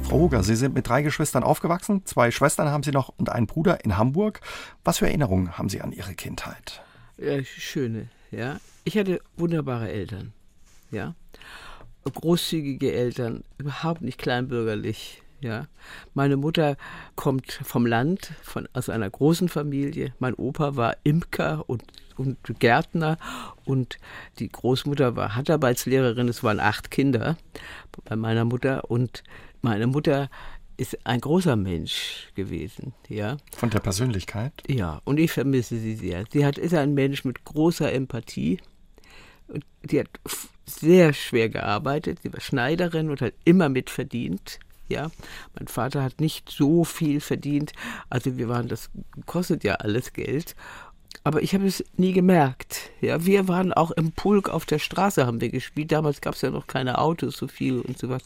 [0.04, 2.06] Frau Huger, Sie sind mit drei Geschwistern aufgewachsen.
[2.06, 4.40] Zwei Schwestern haben Sie noch und einen Bruder in Hamburg.
[4.84, 6.82] Was für Erinnerungen haben Sie an Ihre Kindheit?
[7.18, 8.60] Ja, schöne, ja.
[8.84, 10.34] Ich hatte wunderbare Eltern,
[10.92, 11.16] ja.
[12.04, 15.68] Großzügige Eltern, überhaupt nicht kleinbürgerlich, ja.
[16.14, 16.78] Meine Mutter
[17.16, 20.14] kommt vom Land, von, aus einer großen Familie.
[20.20, 21.84] Mein Opa war Imker und,
[22.16, 23.18] und Gärtner
[23.66, 23.98] und
[24.40, 26.30] die Großmutter war Handarbeitslehrerin.
[26.30, 27.38] Es waren acht Kinder
[28.06, 29.24] bei meiner Mutter und
[29.62, 30.30] meine Mutter
[30.78, 33.38] ist ein großer Mensch gewesen, ja.
[33.56, 34.54] Von der Persönlichkeit?
[34.68, 36.26] Ja, und ich vermisse sie sehr.
[36.32, 38.60] Sie hat, ist ein Mensch mit großer Empathie,
[39.84, 40.10] die hat
[40.66, 44.60] sehr schwer gearbeitet, sie war Schneiderin und hat immer mitverdient.
[44.88, 45.10] Ja,
[45.58, 47.74] mein Vater hat nicht so viel verdient.
[48.12, 48.92] Also wir waren, das
[49.26, 50.56] kostet ja alles Geld.
[51.24, 52.92] Aber ich habe es nie gemerkt.
[53.02, 55.92] Ja, wir waren auch im Pulk auf der Straße, haben wir gespielt.
[55.92, 58.24] Damals gab es ja noch keine Autos so viel und sowas.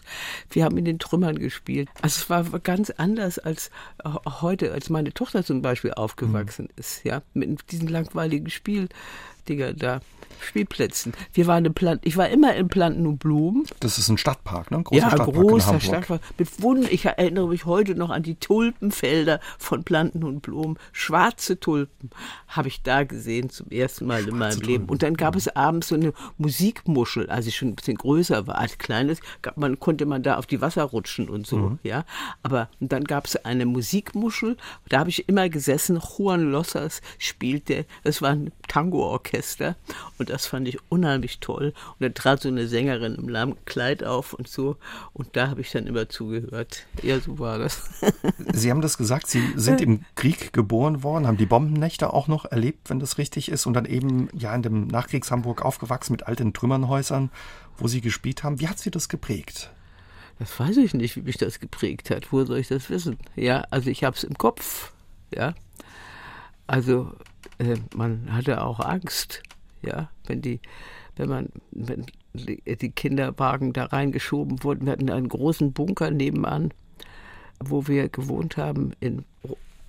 [0.49, 1.89] Wir haben in den Trümmern gespielt.
[2.01, 3.69] Also es war ganz anders als
[4.03, 4.09] äh,
[4.41, 6.79] heute, als meine Tochter zum Beispiel aufgewachsen mhm.
[6.79, 7.03] ist.
[7.03, 10.01] Ja, mit diesen langweiligen Spieldinger da.
[10.41, 11.13] Spielplätzen.
[11.33, 13.65] Wir waren im Plan ich war immer in Planten und Blumen.
[13.79, 14.83] Das ist ein Stadtpark, ne?
[14.83, 16.21] Großer ja, Stadtpark großer Stadtpark.
[16.37, 16.87] Mit Wunden.
[16.89, 20.77] Ich erinnere mich heute noch an die Tulpenfelder von Planten und Blumen.
[20.91, 22.09] Schwarze Tulpen
[22.47, 24.69] habe ich da gesehen zum ersten Mal Schwarze in meinem Tulpen.
[24.69, 24.85] Leben.
[24.89, 28.57] Und dann gab es abends so eine Musikmuschel, als ich schon ein bisschen größer war,
[28.57, 29.19] als kleines,
[29.55, 31.79] man, konnte man da auf die Wasser rutschen und so, mhm.
[31.83, 32.05] ja.
[32.43, 38.21] Aber dann gab es eine Musikmuschel, da habe ich immer gesessen, Juan Lossas spielte, das
[38.21, 39.75] war ein Tango-Orchester
[40.17, 41.73] und das fand ich unheimlich toll.
[41.87, 44.77] Und dann trat so eine Sängerin im langen Kleid auf und so.
[45.13, 46.85] Und da habe ich dann immer zugehört.
[47.01, 47.89] Ja, so war das.
[48.53, 52.45] Sie haben das gesagt, Sie sind im Krieg geboren worden, haben die Bombennächte auch noch
[52.45, 53.65] erlebt, wenn das richtig ist.
[53.65, 57.31] Und dann eben ja in dem Nachkriegshamburg aufgewachsen mit alten Trümmernhäusern,
[57.77, 58.59] wo Sie gespielt haben.
[58.59, 59.71] Wie hat Sie das geprägt?
[60.39, 62.31] Das weiß ich nicht, wie mich das geprägt hat.
[62.31, 63.17] Wo soll ich das wissen?
[63.35, 64.93] Ja, also ich habe es im Kopf.
[65.35, 65.53] Ja,
[66.65, 67.13] also
[67.57, 69.43] äh, man hatte auch Angst
[69.81, 70.59] ja, wenn die,
[71.15, 74.85] wenn man, wenn die Kinderwagen da reingeschoben wurden.
[74.85, 76.71] Wir hatten einen großen Bunker nebenan,
[77.59, 79.25] wo wir gewohnt haben in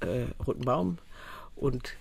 [0.01, 0.99] äh, Rotenbaum
[1.57, 1.95] und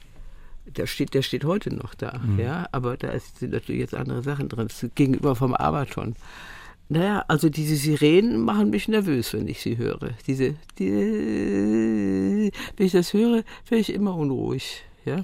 [0.66, 2.40] der steht, der steht heute noch da, mhm.
[2.40, 4.68] ja, aber da ist, sind natürlich jetzt andere Sachen drin.
[4.96, 6.16] Gegenüber vom Abaton.
[6.90, 10.12] Naja, also diese Sirenen machen mich nervös, wenn ich sie höre.
[10.26, 14.84] Diese, die, wenn ich das höre, werde ich immer unruhig.
[15.10, 15.22] Ja?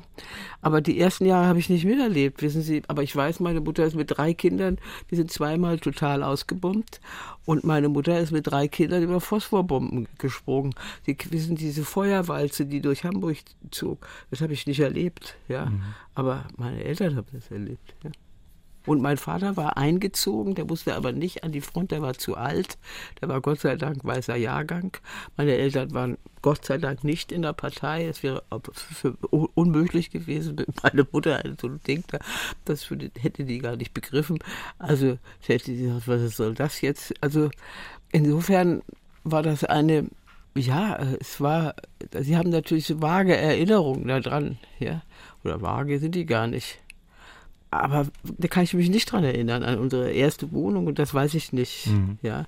[0.62, 2.82] Aber die ersten Jahre habe ich nicht miterlebt, wissen Sie.
[2.88, 4.78] Aber ich weiß, meine Mutter ist mit drei Kindern,
[5.12, 7.00] die sind zweimal total ausgebombt.
[7.46, 10.74] Und meine Mutter ist mit drei Kindern über Phosphorbomben gesprungen.
[11.06, 13.38] Sie wissen, diese Feuerwalze, die durch Hamburg
[13.70, 15.36] zog, das habe ich nicht erlebt.
[15.48, 15.68] Ja?
[15.68, 15.84] Mhm.
[16.16, 17.94] Aber meine Eltern haben das erlebt.
[18.04, 18.10] Ja?
[18.86, 22.36] Und mein Vater war eingezogen, der musste aber nicht an die Front, der war zu
[22.36, 22.78] alt.
[23.22, 24.98] Der war Gott sei Dank weißer Jahrgang.
[25.38, 28.06] Meine Eltern waren Gott sei Dank nicht in der Partei.
[28.06, 28.44] Es wäre
[29.56, 30.58] unmöglich gewesen.
[30.84, 32.04] Meine Mutter, so ein Ding,
[32.66, 34.40] das hätte die gar nicht begriffen.
[34.78, 37.14] Also hätte sie gesagt, was soll das jetzt?
[37.22, 37.50] Also
[38.12, 38.82] insofern
[39.24, 40.10] war das eine
[40.58, 41.76] ja, es war,
[42.18, 45.02] sie haben natürlich vage Erinnerungen daran, ja.
[45.44, 46.80] Oder vage sind die gar nicht.
[47.84, 51.34] Aber da kann ich mich nicht dran erinnern, an unsere erste Wohnung und das weiß
[51.34, 51.88] ich nicht.
[51.88, 52.18] Mhm.
[52.22, 52.46] Ja,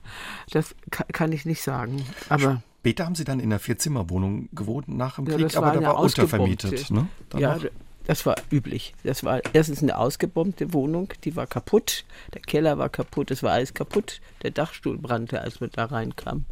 [0.52, 2.06] das kann ich nicht sagen.
[2.30, 5.88] Aber Später haben Sie dann in einer Vierzimmerwohnung gewohnt nach dem Krieg, ja, aber da
[5.88, 6.90] war untervermietet.
[6.90, 7.08] Ne?
[7.36, 7.60] Ja,
[8.06, 8.94] das war üblich.
[9.04, 12.06] Das war erstens eine ausgebombte Wohnung, die war kaputt.
[12.34, 14.22] Der Keller war kaputt, es war alles kaputt.
[14.42, 16.46] Der Dachstuhl brannte, als wir da reinkamen.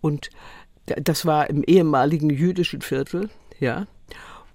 [0.00, 0.30] Und
[0.86, 3.88] das war im ehemaligen jüdischen Viertel, ja.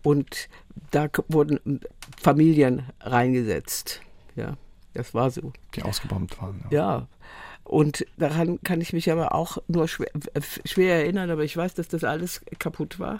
[0.04, 0.48] Und
[0.92, 1.82] da wurden
[2.22, 4.02] Familien reingesetzt.
[4.36, 4.58] Ja,
[4.94, 5.54] das war so.
[5.76, 6.64] Die ausgebombt waren.
[6.70, 7.00] Ja.
[7.00, 7.08] ja.
[7.64, 10.10] Und daran kann ich mich aber auch nur schwer,
[10.64, 13.20] schwer, erinnern, aber ich weiß, dass das alles kaputt war.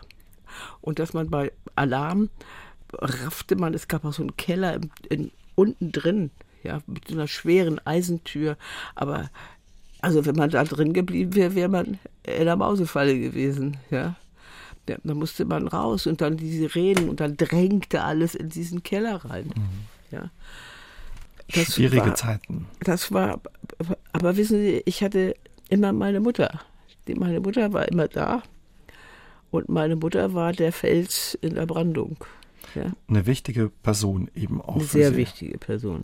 [0.80, 2.30] Und dass man bei Alarm
[2.94, 6.32] raffte man, es gab auch so einen Keller in, in, unten drin,
[6.64, 8.58] ja, mit einer schweren Eisentür.
[8.96, 9.30] Aber
[10.02, 14.16] also wenn man da drin geblieben wäre, wäre man in der Mausefalle gewesen, ja.
[14.90, 18.84] Ja, da musste man raus und dann diese Reden und dann drängte alles in diesen
[18.84, 19.48] Keller rein.
[19.48, 20.12] Mhm.
[20.12, 20.32] Ja.
[21.54, 22.68] Das Schwierige war, Zeiten.
[22.82, 23.40] Das war,
[24.12, 25.36] aber wissen Sie, ich hatte
[25.70, 26.62] immer meine Mutter.
[27.16, 28.44] Meine Mutter war immer da
[29.50, 32.18] und meine Mutter war der Fels in der Brandung.
[32.76, 32.92] Ja.
[33.08, 34.76] Eine wichtige Person eben auch.
[34.76, 35.18] Eine sehr Sie.
[35.18, 36.02] wichtige Person.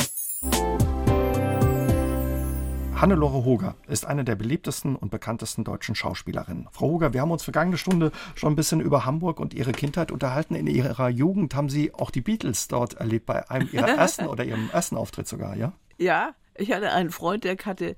[2.96, 6.68] Hannelore Hoger ist eine der beliebtesten und bekanntesten deutschen Schauspielerinnen.
[6.72, 10.12] Frau Hoger, wir haben uns vergangene Stunde schon ein bisschen über Hamburg und Ihre Kindheit
[10.12, 10.56] unterhalten.
[10.56, 14.46] In Ihrer Jugend haben Sie auch die Beatles dort erlebt, bei einem Ihrer ersten oder
[14.46, 15.74] Ihrem ersten Auftritt sogar, ja?
[15.98, 17.96] Ja, ich hatte einen Freund, der hatte,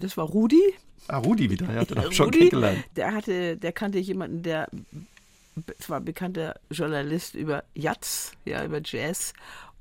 [0.00, 0.62] das war Rudi.
[1.08, 2.84] Ah, Rudi wieder, ja, den habe ich schon kennengelernt.
[2.96, 4.68] Der hatte, der kannte jemanden, der
[5.78, 9.32] zwar bekannter Journalist über Jazz, ja, über Jazz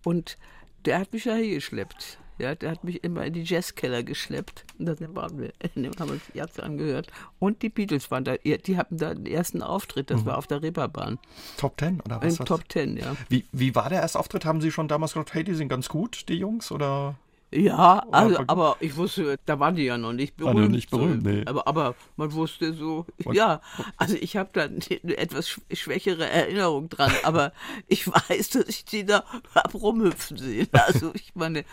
[0.04, 0.38] und
[0.86, 2.20] der hat mich da hingeschleppt.
[2.40, 4.66] Ja, der hat mich immer in die Jazzkeller geschleppt.
[4.78, 5.52] Und dann waren wir,
[6.00, 7.08] haben uns Jazz angehört.
[7.38, 8.38] Und die Beatles waren da.
[8.38, 10.10] Die hatten da den ersten Auftritt.
[10.10, 10.26] Das mhm.
[10.26, 11.20] war auf der Reeperbahn.
[11.58, 12.40] Top Ten oder was?
[12.40, 13.16] In Top Ten, ja.
[13.28, 14.46] Wie, wie war der erste Auftritt?
[14.46, 16.72] Haben Sie schon damals gesagt, hey, die sind ganz gut, die Jungs?
[16.72, 17.16] Oder?
[17.52, 20.60] Ja, also, aber ich wusste, da waren die ja noch nicht berühmt.
[20.60, 21.30] Noch nicht berühmt, so.
[21.30, 21.44] nee.
[21.48, 23.60] aber, aber man wusste so, und, ja,
[23.98, 27.52] also ich habe da eine etwas schwächere Erinnerung dran, aber
[27.88, 29.24] ich weiß, dass ich die da
[29.56, 30.68] hab rumhüpfen sehen.
[30.90, 31.66] Also ich meine.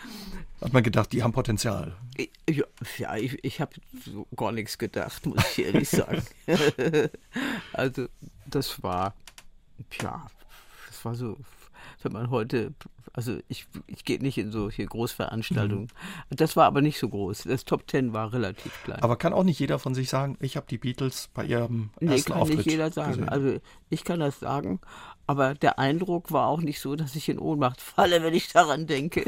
[0.61, 1.95] Hat man gedacht, die haben Potenzial?
[2.47, 2.65] Ja,
[2.97, 3.71] ja ich, ich habe
[4.05, 6.21] so gar nichts gedacht, muss ich ehrlich sagen.
[7.73, 8.07] also
[8.45, 9.15] das war,
[10.01, 10.27] ja,
[10.87, 11.37] das war so
[12.03, 12.73] wenn man heute,
[13.13, 15.85] also ich, ich gehe nicht in solche Großveranstaltungen.
[15.85, 16.35] Mhm.
[16.35, 17.43] Das war aber nicht so groß.
[17.43, 19.01] Das Top Ten war relativ klein.
[19.01, 22.13] Aber kann auch nicht jeder von sich sagen, ich habe die Beatles bei ihrem nee,
[22.13, 23.13] ersten kann Auftritt nicht jeder sagen.
[23.13, 23.29] Gesehen.
[23.29, 24.79] Also ich kann das sagen,
[25.29, 28.87] aber der Eindruck war auch nicht so, dass ich in Ohnmacht falle, wenn ich daran
[28.87, 29.25] denke.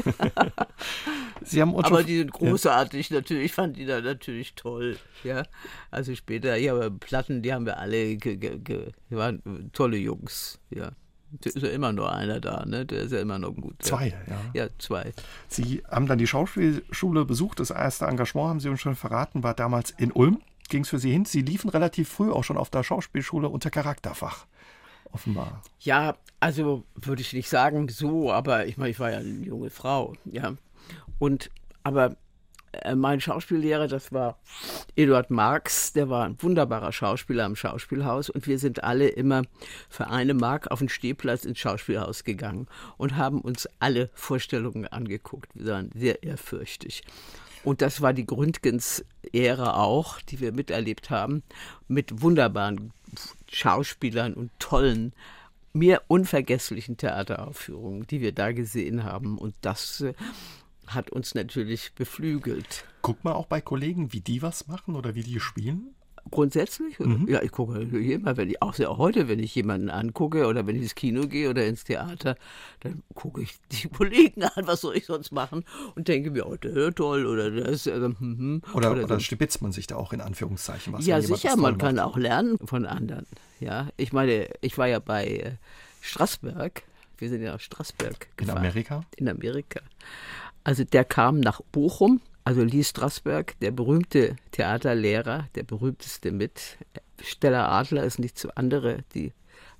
[1.42, 3.16] Sie haben aber die sind großartig ja.
[3.16, 4.96] natürlich, ich fand die da natürlich toll.
[5.24, 5.42] Ja,
[5.90, 10.58] also später, ja, aber Platten, die haben wir alle, ge, ge, ge, waren tolle Jungs,
[10.70, 10.92] ja.
[11.32, 12.84] Da ist ja immer nur einer da, ne?
[12.84, 13.76] Der ist ja immer noch gut.
[13.80, 14.62] Zwei, ja.
[14.62, 15.12] Ja, zwei.
[15.48, 17.60] Sie haben dann die Schauspielschule besucht.
[17.60, 20.40] Das erste Engagement, haben Sie uns schon verraten, war damals in Ulm.
[20.68, 21.24] Ging es für Sie hin?
[21.24, 24.46] Sie liefen relativ früh auch schon auf der Schauspielschule unter Charakterfach.
[25.12, 25.62] Offenbar.
[25.80, 29.70] Ja, also würde ich nicht sagen so, aber ich meine, ich war ja eine junge
[29.70, 30.54] Frau, ja.
[31.18, 31.50] Und
[31.82, 32.16] aber
[32.94, 34.38] mein Schauspiellehrer, das war
[34.96, 39.42] Eduard Marx, der war ein wunderbarer Schauspieler am Schauspielhaus und wir sind alle immer
[39.88, 45.50] für eine Mark auf den Stehplatz ins Schauspielhaus gegangen und haben uns alle Vorstellungen angeguckt.
[45.54, 47.02] Wir waren sehr ehrfürchtig.
[47.62, 51.42] Und das war die Gründgens-Ära auch, die wir miterlebt haben,
[51.88, 52.92] mit wunderbaren
[53.50, 55.12] Schauspielern und tollen,
[55.72, 59.38] mir unvergesslichen Theateraufführungen, die wir da gesehen haben.
[59.38, 60.14] Und das äh,
[60.94, 62.84] hat uns natürlich beflügelt.
[63.02, 65.94] Guckt man auch bei Kollegen, wie die was machen oder wie die spielen?
[66.30, 66.98] Grundsätzlich?
[66.98, 67.26] Mhm.
[67.28, 70.76] Ja, ich gucke immer, wenn ich, auch sehr heute, wenn ich jemanden angucke oder wenn
[70.76, 72.36] ich ins Kino gehe oder ins Theater,
[72.80, 76.56] dann gucke ich die Kollegen an, was soll ich sonst machen und denke mir, oh,
[76.56, 77.88] der toll oder das.
[77.88, 81.06] Also, hm, hm, oder, oder, oder stibitzt man sich da auch in Anführungszeichen was?
[81.06, 83.26] Ja, sicher, man kann auch lernen von anderen.
[83.58, 85.52] Ja, ich meine, ich war ja bei äh,
[86.02, 86.82] Straßberg.
[87.18, 88.56] Wir sind ja nach Straßberg gefahren.
[88.56, 89.04] In Amerika?
[89.16, 89.80] In Amerika.
[90.64, 96.78] Also der kam nach Bochum, also Lee Strasberg, der berühmte Theaterlehrer, der berühmteste mit.
[97.22, 99.32] Stella Adler ist nicht zu andere, die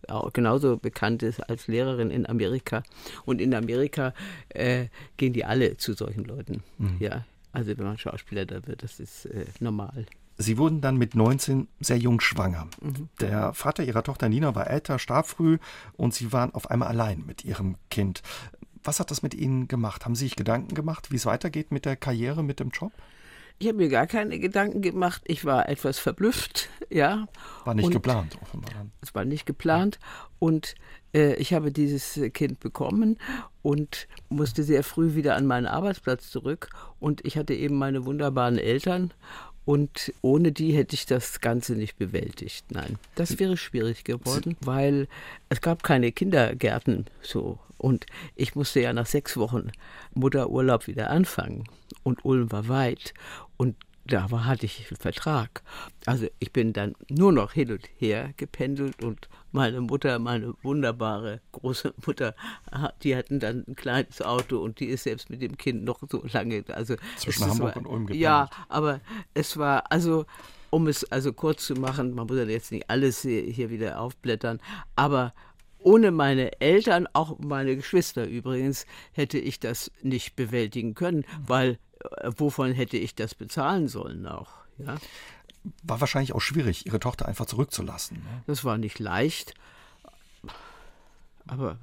[0.09, 2.83] auch genauso bekannt ist als Lehrerin in Amerika.
[3.25, 4.15] Und in Amerika
[4.49, 6.63] äh, gehen die alle zu solchen Leuten.
[6.79, 6.97] Mhm.
[6.99, 10.07] Ja, also wenn man Schauspieler da wird, das ist äh, normal.
[10.39, 12.67] Sie wurden dann mit 19 sehr jung schwanger.
[12.81, 13.09] Mhm.
[13.21, 15.59] Der Vater ihrer Tochter Nina war älter, starb früh
[15.97, 18.23] und sie waren auf einmal allein mit ihrem Kind.
[18.85, 20.05] Was hat das mit Ihnen gemacht?
[20.05, 22.93] Haben Sie sich Gedanken gemacht, wie es weitergeht mit der Karriere, mit dem Job?
[23.63, 25.21] Ich habe mir gar keine Gedanken gemacht.
[25.27, 27.29] Ich war etwas verblüfft, ja.
[27.65, 28.87] War nicht und geplant, offenbar.
[29.03, 29.99] Es war nicht geplant.
[30.39, 30.75] Und
[31.13, 33.19] äh, ich habe dieses Kind bekommen
[33.61, 36.71] und musste sehr früh wieder an meinen Arbeitsplatz zurück.
[37.01, 39.13] Und ich hatte eben meine wunderbaren Eltern.
[39.71, 42.65] Und ohne die hätte ich das Ganze nicht bewältigt.
[42.73, 45.07] Nein, das wäre schwierig geworden, weil
[45.49, 47.61] es gab keine Kindergärten so.
[47.79, 49.71] Und ich musste ja nach sechs Wochen
[50.13, 51.69] Mutterurlaub wieder anfangen.
[52.03, 53.15] Und Ulm war weit.
[53.57, 53.77] Und
[54.11, 55.63] da war, hatte ich einen Vertrag.
[56.07, 61.41] Also ich bin dann nur noch hin und her gependelt und meine Mutter, meine wunderbare
[61.53, 62.35] große Mutter,
[63.03, 66.23] die hatten dann ein kleines Auto und die ist selbst mit dem Kind noch so
[66.33, 66.65] lange.
[66.69, 68.23] Also Zwischen Hamburg war, und Ulm gependelt.
[68.23, 69.01] Ja, aber
[69.35, 70.27] es war, also
[70.71, 74.61] um es also kurz zu machen, man muss ja jetzt nicht alles hier wieder aufblättern,
[74.95, 75.33] aber
[75.83, 81.77] ohne meine Eltern, auch meine Geschwister übrigens, hätte ich das nicht bewältigen können, weil äh,
[82.37, 84.51] wovon hätte ich das bezahlen sollen auch?
[84.79, 84.97] Ja?
[85.83, 88.19] War wahrscheinlich auch schwierig, Ihre Tochter einfach zurückzulassen.
[88.19, 88.43] Ne?
[88.47, 89.55] Das war nicht leicht,
[91.47, 91.79] aber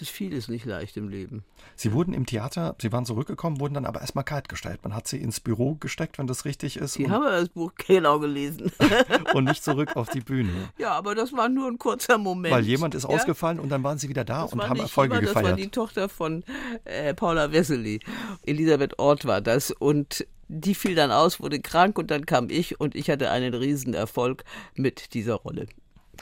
[0.00, 1.44] es ist vieles nicht leicht im Leben.
[1.76, 4.80] Sie wurden im Theater, Sie waren zurückgekommen, wurden dann aber erstmal kaltgestellt.
[4.82, 6.94] Man hat Sie ins Büro gesteckt, wenn das richtig ist.
[6.94, 8.72] Sie haben das Buch genau gelesen.
[9.34, 10.70] und nicht zurück auf die Bühne.
[10.78, 12.54] Ja, aber das war nur ein kurzer Moment.
[12.54, 13.10] Weil jemand ist ja?
[13.10, 15.44] ausgefallen und dann waren Sie wieder da das und haben Erfolge jemand, gefeiert.
[15.44, 16.44] Das war die Tochter von
[16.84, 18.00] äh, Paula Wessely.
[18.46, 19.70] Elisabeth Ort war das.
[19.70, 23.52] Und die fiel dann aus, wurde krank und dann kam ich und ich hatte einen
[23.52, 25.66] riesen Erfolg mit dieser Rolle.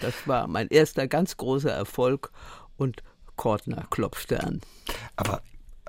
[0.00, 2.32] Das war mein erster ganz großer Erfolg
[2.76, 3.02] und
[3.38, 4.60] Kortner klopfte an.
[5.16, 5.40] Aber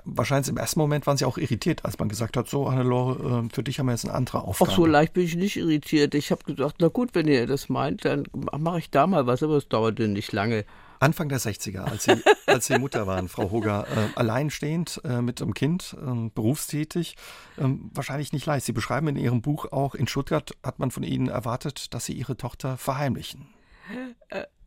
[0.04, 3.50] wahrscheinlich im ersten Moment waren Sie auch irritiert, als man gesagt hat, so Hannelore, ähm,
[3.50, 4.70] für dich haben wir jetzt eine andere Aufgabe.
[4.70, 6.14] Ach, so leicht bin ich nicht irritiert.
[6.14, 9.42] Ich habe gedacht, na gut, wenn ihr das meint, dann mache ich da mal was,
[9.42, 10.64] aber es dauerte nicht lange.
[11.00, 15.40] Anfang der 60er, als Sie, als Sie Mutter waren, Frau Hoger, äh, alleinstehend äh, mit
[15.40, 17.16] einem Kind, äh, berufstätig,
[17.58, 18.66] ähm, wahrscheinlich nicht leicht.
[18.66, 22.12] Sie beschreiben in Ihrem Buch auch, in Stuttgart hat man von Ihnen erwartet, dass Sie
[22.12, 23.48] Ihre Tochter verheimlichen.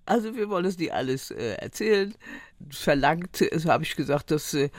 [0.06, 2.14] Also wir wollen es nicht alles äh, erzählen.
[2.70, 4.70] Verlangt, äh, habe ich gesagt, das äh,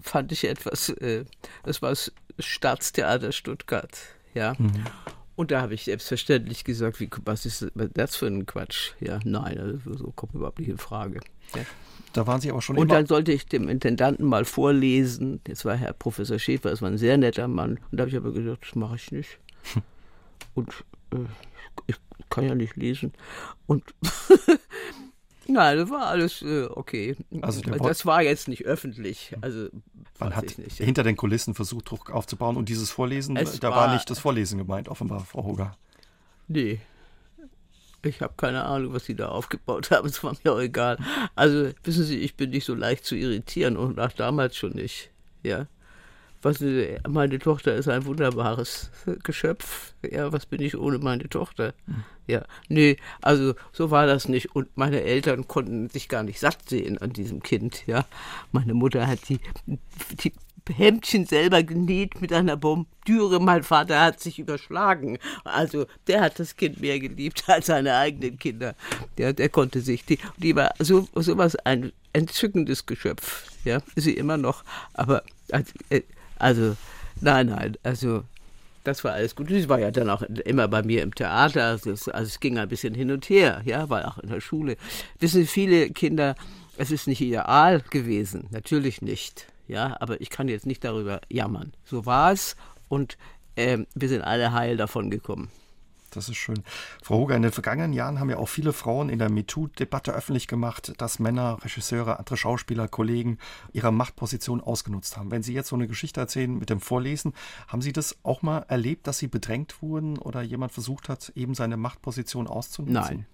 [0.00, 1.24] fand ich etwas, äh,
[1.64, 3.96] das war das Staatstheater Stuttgart,
[4.34, 4.54] ja.
[4.58, 4.84] Mhm.
[5.36, 8.92] Und da habe ich selbstverständlich gesagt, wie, was ist das für ein Quatsch?
[9.00, 11.20] Ja, nein, also so kommt überhaupt nicht in Frage.
[11.54, 11.62] Ja.
[12.12, 12.76] Da waren Sie aber schon.
[12.76, 15.40] Und dann sollte ich dem Intendanten mal vorlesen.
[15.46, 17.78] Jetzt war Herr Professor Schäfer, das war ein sehr netter Mann.
[17.90, 19.38] Und da habe ich aber gesagt, das mache ich nicht.
[20.54, 20.68] Und
[21.12, 21.24] äh,
[21.86, 21.96] ich
[22.30, 23.12] kann ja nicht lesen.
[23.66, 23.84] Und
[25.46, 27.16] Nein, das war alles äh, okay.
[27.42, 29.34] Also das war jetzt nicht öffentlich.
[29.40, 29.68] Also
[30.18, 33.94] man hat hinter den Kulissen versucht, Druck aufzubauen und dieses Vorlesen, es da war, war,
[33.94, 35.76] nicht das Vorlesen gemeint, offenbar, Frau Hoger.
[36.46, 36.80] Nee.
[38.02, 40.08] Ich habe keine Ahnung, was Sie da aufgebaut haben.
[40.08, 40.98] Es war mir auch egal.
[41.34, 45.10] Also, wissen Sie, ich bin nicht so leicht zu irritieren und auch damals schon nicht.
[45.42, 45.66] Ja
[46.42, 46.64] was,
[47.08, 48.90] meine Tochter ist ein wunderbares
[49.22, 49.94] Geschöpf.
[50.08, 51.74] Ja, was bin ich ohne meine Tochter?
[52.26, 54.54] Ja, nee, also so war das nicht.
[54.54, 57.86] Und meine Eltern konnten sich gar nicht satt sehen an diesem Kind.
[57.86, 58.06] Ja,
[58.52, 60.32] meine Mutter hat die, die
[60.68, 63.40] Hemdchen selber genäht mit einer Bombdüre.
[63.40, 65.18] Mein Vater hat sich überschlagen.
[65.44, 68.74] Also der hat das Kind mehr geliebt als seine eigenen Kinder.
[69.18, 73.50] Der, der konnte sich, die, die war so sowas ein entzückendes Geschöpf.
[73.64, 74.64] Ja, ist sie immer noch.
[74.94, 76.02] Aber also, äh,
[76.40, 76.76] also,
[77.20, 78.24] nein, nein, also
[78.84, 79.48] das war alles gut.
[79.48, 81.64] Sie war ja dann auch immer bei mir im Theater.
[81.64, 84.40] Also es, also es ging ein bisschen hin und her, ja, war auch in der
[84.40, 84.76] Schule.
[85.18, 86.34] Wissen viele Kinder,
[86.76, 91.72] es ist nicht ideal gewesen, natürlich nicht, ja, aber ich kann jetzt nicht darüber jammern.
[91.84, 92.56] So war es
[92.88, 93.18] und
[93.56, 95.50] äh, wir sind alle heil davon gekommen.
[96.10, 96.62] Das ist schön.
[97.02, 100.48] Frau Hoger, in den vergangenen Jahren haben ja auch viele Frauen in der MeToo-Debatte öffentlich
[100.48, 103.38] gemacht, dass Männer, Regisseure, andere Schauspieler, Kollegen
[103.72, 105.30] ihre Machtposition ausgenutzt haben.
[105.30, 107.32] Wenn Sie jetzt so eine Geschichte erzählen mit dem Vorlesen,
[107.68, 111.54] haben Sie das auch mal erlebt, dass Sie bedrängt wurden oder jemand versucht hat, eben
[111.54, 112.94] seine Machtposition auszunutzen?
[112.94, 113.26] Nein.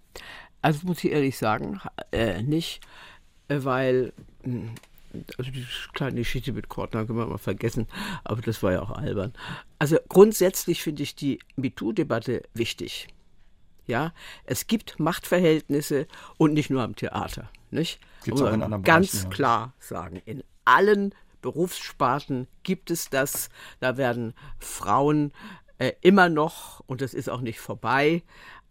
[0.62, 1.80] Also muss ich ehrlich sagen,
[2.12, 2.80] äh, nicht,
[3.48, 4.12] äh, weil
[4.42, 4.70] hm,
[5.38, 7.86] also die kleine Geschichte mit Kortner können wir mal vergessen,
[8.24, 9.32] aber das war ja auch albern.
[9.78, 13.08] Also grundsätzlich finde ich die MeToo-Debatte wichtig.
[13.86, 14.12] Ja,
[14.44, 18.00] es gibt Machtverhältnisse und nicht nur am Theater, nicht?
[18.24, 23.48] Gibt's auch in anderen ganz Bereichen, klar sagen, in allen Berufssparten gibt es das.
[23.78, 25.32] Da werden Frauen
[25.78, 28.24] äh, immer noch, und das ist auch nicht vorbei,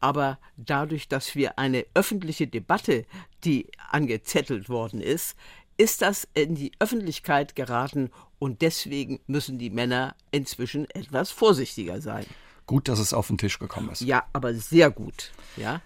[0.06, 3.06] Aber dadurch, dass wir eine öffentliche Debatte,
[3.44, 5.36] die angezettelt worden ist,
[5.78, 12.26] ist das in die Öffentlichkeit geraten und deswegen müssen die Männer inzwischen etwas vorsichtiger sein.
[12.66, 14.02] Gut, dass es auf den Tisch gekommen ist.
[14.02, 15.32] Ja, aber sehr gut.
[15.56, 15.82] Ja.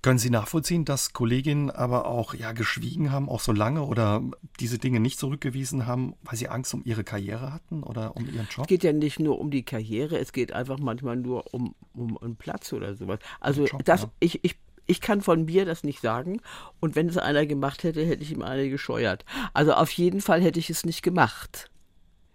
[0.00, 4.22] Können Sie nachvollziehen, dass Kolleginnen aber auch ja geschwiegen haben, auch so lange oder
[4.60, 8.46] diese Dinge nicht zurückgewiesen haben, weil sie Angst um ihre Karriere hatten oder um ihren
[8.48, 8.60] Job?
[8.60, 12.16] Es geht ja nicht nur um die Karriere, es geht einfach manchmal nur um, um
[12.18, 13.18] einen Platz oder sowas.
[13.40, 14.10] Also Job, das, ja.
[14.20, 14.56] ich, ich
[14.88, 16.40] ich kann von mir das nicht sagen.
[16.80, 19.24] Und wenn es einer gemacht hätte, hätte ich ihm eine gescheuert.
[19.54, 21.70] Also auf jeden Fall hätte ich es nicht gemacht.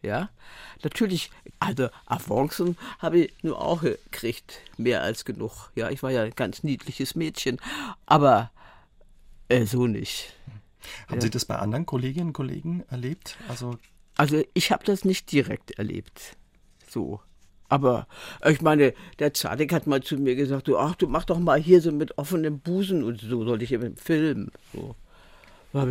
[0.01, 0.29] Ja,
[0.83, 5.71] natürlich, also Avancen habe ich nur auch gekriegt, mehr als genug.
[5.75, 7.59] Ja, ich war ja ein ganz niedliches Mädchen,
[8.05, 8.51] aber
[9.47, 10.33] äh, so nicht.
[11.07, 11.21] Haben ja.
[11.21, 13.37] Sie das bei anderen Kolleginnen und Kollegen erlebt?
[13.47, 13.77] Also,
[14.17, 16.35] also ich habe das nicht direkt erlebt.
[16.87, 17.21] So.
[17.69, 18.07] Aber
[18.47, 21.59] ich meine, der Zadig hat mal zu mir gesagt, du, ach, du mach doch mal
[21.59, 24.51] hier so mit offenem Busen und so, soll ich im Film.
[24.73, 24.95] So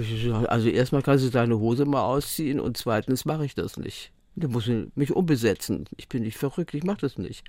[0.01, 3.77] ich gesagt, also erstmal kannst du deine Hose mal ausziehen und zweitens mache ich das
[3.77, 4.13] nicht.
[4.35, 5.87] Der muss mich umbesetzen.
[5.97, 7.45] Ich bin nicht verrückt, ich mache das nicht.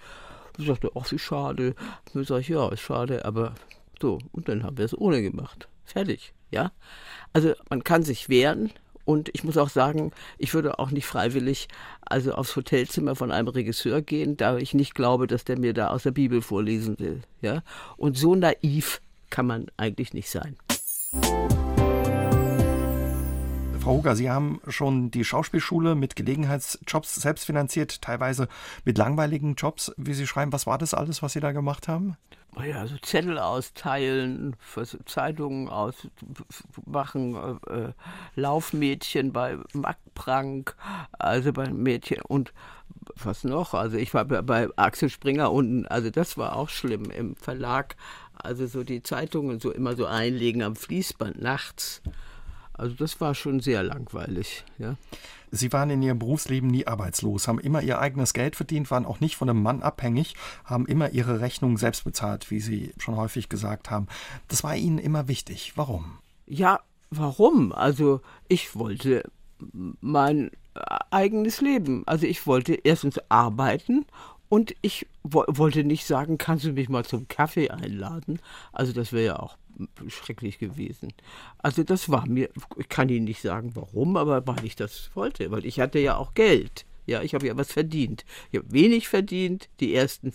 [0.58, 1.76] Ich sagte, ach, wie schade.
[2.14, 3.54] Und sag ich, ja, ist schade, aber
[4.02, 4.20] so.
[4.32, 5.68] Und dann haben wir es ohne gemacht.
[5.86, 6.72] Fertig, ja.
[7.34, 8.72] Also man kann sich wehren
[9.06, 11.68] und ich muss auch sagen, ich würde auch nicht freiwillig
[12.02, 15.88] also aufs Hotelzimmer von einem Regisseur gehen, da ich nicht glaube, dass der mir da
[15.88, 17.64] aus der Bibel vorlesen will, ja.
[17.98, 20.56] Und so naiv kann man eigentlich nicht sein.
[23.84, 28.48] Frau Huger, Sie haben schon die Schauspielschule mit Gelegenheitsjobs selbst finanziert, teilweise
[28.86, 30.54] mit langweiligen Jobs, wie Sie schreiben.
[30.54, 32.16] Was war das alles, was Sie da gemacht haben?
[32.66, 34.56] Ja, so Zettel austeilen,
[35.06, 37.36] Zeitungen ausmachen,
[37.68, 37.92] äh,
[38.36, 40.78] Laufmädchen bei Mackprank,
[41.12, 42.54] also bei Mädchen und
[43.22, 43.74] was noch?
[43.74, 47.98] Also ich war bei Axel Springer unten, also das war auch schlimm im Verlag.
[48.34, 52.02] Also so die Zeitungen so immer so einlegen am Fließband nachts.
[52.74, 54.64] Also das war schon sehr langweilig.
[54.78, 54.96] Ja.
[55.52, 59.20] Sie waren in Ihrem Berufsleben nie arbeitslos, haben immer Ihr eigenes Geld verdient, waren auch
[59.20, 63.50] nicht von einem Mann abhängig, haben immer Ihre Rechnungen selbst bezahlt, wie Sie schon häufig
[63.50, 64.08] gesagt haben.
[64.48, 65.74] Das war Ihnen immer wichtig.
[65.76, 66.18] Warum?
[66.48, 66.80] Ja,
[67.12, 67.72] warum?
[67.72, 69.30] Also ich wollte
[70.02, 70.50] mein
[71.12, 72.04] eigenes Leben.
[72.08, 74.06] Also ich wollte erstens arbeiten
[74.50, 78.40] und ich wo wollte nicht sagen, kannst du mich mal zum Kaffee einladen?
[78.72, 79.58] Also das wäre ja auch
[80.08, 81.14] schrecklich gewesen.
[81.58, 85.50] Also das war mir, ich kann Ihnen nicht sagen warum, aber weil ich das wollte,
[85.52, 86.86] weil ich hatte ja auch Geld.
[87.06, 88.24] Ja, ich habe ja was verdient.
[88.52, 90.32] Ich habe wenig verdient, die ersten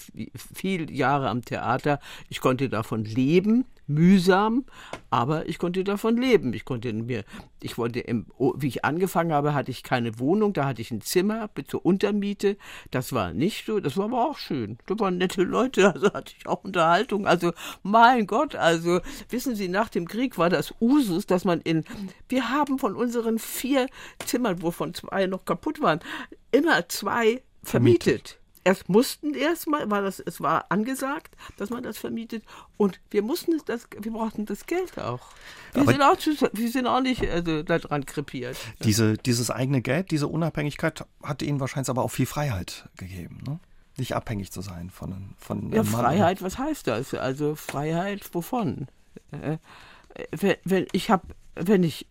[0.55, 1.99] viele Jahre am Theater.
[2.29, 4.65] Ich konnte davon leben, mühsam,
[5.11, 6.53] aber ich konnte davon leben.
[6.53, 7.25] Ich konnte mir,
[7.63, 11.01] ich wollte, im, wie ich angefangen habe, hatte ich keine Wohnung, da hatte ich ein
[11.01, 12.57] Zimmer zur Untermiete.
[12.91, 14.79] Das war nicht so, das war aber auch schön.
[14.87, 17.27] Da waren nette Leute, also hatte ich auch Unterhaltung.
[17.27, 21.85] Also, mein Gott, also, wissen Sie, nach dem Krieg war das Usus, dass man in,
[22.29, 23.89] wir haben von unseren vier
[24.25, 26.01] Zimmern, wovon zwei noch kaputt waren,
[26.53, 27.65] immer zwei vermietet.
[27.65, 28.39] vermietet
[28.69, 32.45] erst mussten erstmal, war das, es war angesagt, dass man das vermietet
[32.77, 35.21] und wir mussten das, wir brauchten das Geld auch.
[35.73, 36.17] Wir, sind auch,
[36.53, 38.57] wir sind auch nicht also, daran krepiert.
[38.85, 43.59] Diese, dieses eigene Geld, diese Unabhängigkeit hat Ihnen wahrscheinlich aber auch viel Freiheit gegeben, ne?
[43.97, 47.15] Nicht abhängig zu sein von, von Ja, Freiheit, was heißt das?
[47.15, 48.87] Also Freiheit wovon?
[49.33, 49.59] Äh,
[50.31, 52.07] wenn, wenn ich habe, wenn ich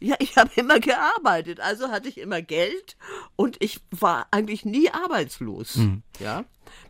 [0.00, 2.96] ja, ich habe immer gearbeitet, also hatte ich immer Geld
[3.36, 5.76] und ich war eigentlich nie arbeitslos.
[5.76, 6.02] Mhm.
[6.18, 6.44] Ja,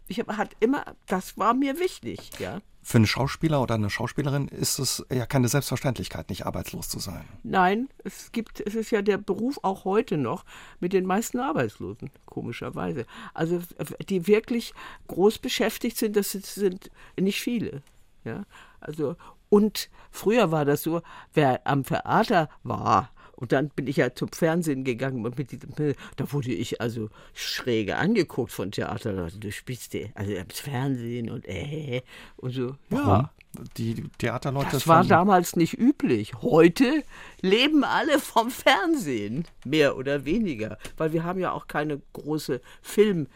[0.06, 2.30] ich habe hat immer, das war mir wichtig.
[2.38, 2.60] Ja.
[2.82, 7.24] Für einen Schauspieler oder eine Schauspielerin ist es ja keine Selbstverständlichkeit, nicht arbeitslos zu sein.
[7.42, 10.44] Nein, es gibt, es ist ja der Beruf auch heute noch
[10.80, 13.06] mit den meisten Arbeitslosen, komischerweise.
[13.34, 13.60] Also
[14.08, 14.72] die wirklich
[15.08, 17.82] groß beschäftigt sind, das sind nicht viele.
[18.24, 18.44] Ja,
[18.80, 19.16] also
[19.50, 21.02] und früher war das so,
[21.34, 25.70] wer am Theater war, und dann bin ich ja zum Fernsehen gegangen und mit diesem,
[26.16, 29.40] da wurde ich also schräge angeguckt von Theaterleuten.
[29.40, 32.02] Du spielst dir, also im Fernsehen und äh
[32.36, 32.76] und so.
[32.90, 33.08] Warum?
[33.08, 33.30] Ja.
[33.78, 34.68] Die Theaterleute.
[34.72, 36.34] Das war damals nicht üblich.
[36.42, 37.02] Heute
[37.40, 43.26] leben alle vom Fernsehen, mehr oder weniger, weil wir haben ja auch keine große Film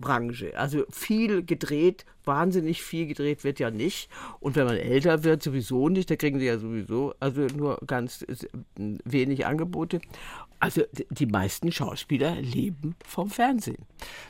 [0.00, 0.58] Branche.
[0.58, 4.08] Also viel gedreht, wahnsinnig viel gedreht wird ja nicht.
[4.40, 6.10] Und wenn man älter wird, sowieso nicht.
[6.10, 8.24] Da kriegen sie ja sowieso also nur ganz
[8.76, 10.00] wenig Angebote.
[10.58, 13.86] Also die meisten Schauspieler leben vom Fernsehen.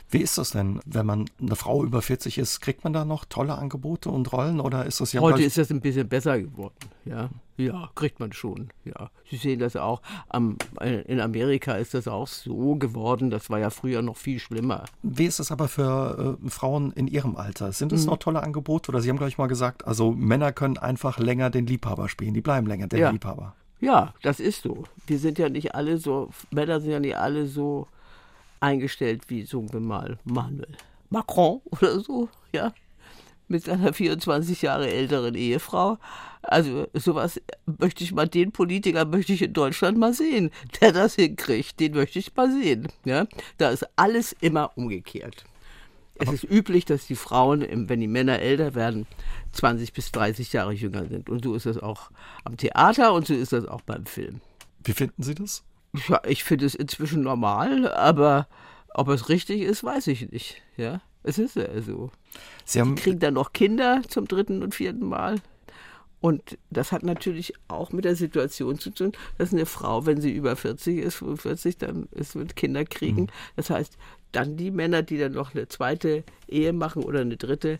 [0.09, 2.61] Wie ist das denn, wenn man eine Frau über 40 ist?
[2.61, 5.69] Kriegt man da noch tolle Angebote und Rollen oder ist das ja Heute ist das
[5.71, 7.29] ein bisschen besser geworden, ja.
[7.67, 8.69] Ja, kriegt man schon.
[8.85, 10.01] Ja, Sie sehen das auch.
[10.29, 13.29] Am, in Amerika ist das auch so geworden.
[13.29, 14.85] Das war ja früher noch viel schlimmer.
[15.03, 17.71] Wie ist es aber für äh, Frauen in Ihrem Alter?
[17.71, 18.11] Sind es mhm.
[18.11, 18.91] noch tolle Angebote?
[18.91, 22.33] Oder Sie haben gleich mal gesagt, also Männer können einfach länger den Liebhaber spielen.
[22.33, 23.09] Die bleiben länger der ja.
[23.09, 23.55] Liebhaber.
[23.79, 24.83] Ja, das ist so.
[25.07, 27.87] Wir sind ja nicht alle so, Männer sind ja nicht alle so
[28.59, 30.77] eingestellt wie, sagen wir mal, Manuel
[31.09, 32.71] Macron oder so, ja
[33.51, 35.97] mit seiner 24 Jahre älteren Ehefrau.
[36.41, 37.39] Also sowas
[37.79, 40.49] möchte ich mal, den Politiker möchte ich in Deutschland mal sehen,
[40.79, 41.79] der das hinkriegt.
[41.79, 42.87] Den möchte ich mal sehen.
[43.05, 43.27] Ja?
[43.57, 45.45] Da ist alles immer umgekehrt.
[46.15, 49.07] Es ist üblich, dass die Frauen, wenn die Männer älter werden,
[49.53, 51.29] 20 bis 30 Jahre jünger sind.
[51.29, 52.11] Und so ist das auch
[52.43, 54.41] am Theater und so ist das auch beim Film.
[54.83, 55.63] Wie finden Sie das?
[56.07, 58.47] Ja, ich finde es inzwischen normal, aber
[58.93, 60.61] ob es richtig ist, weiß ich nicht.
[60.77, 61.01] Ja.
[61.23, 62.11] Es ist ja so.
[62.65, 65.35] Sie haben die kriegen dann noch Kinder zum dritten und vierten Mal.
[66.21, 70.31] Und das hat natürlich auch mit der Situation zu tun, dass eine Frau, wenn sie
[70.31, 73.23] über 40 ist, 45, dann ist mit Kinder kriegen.
[73.23, 73.27] Mhm.
[73.55, 73.97] Das heißt,
[74.31, 77.79] dann die Männer, die dann noch eine zweite Ehe machen oder eine dritte,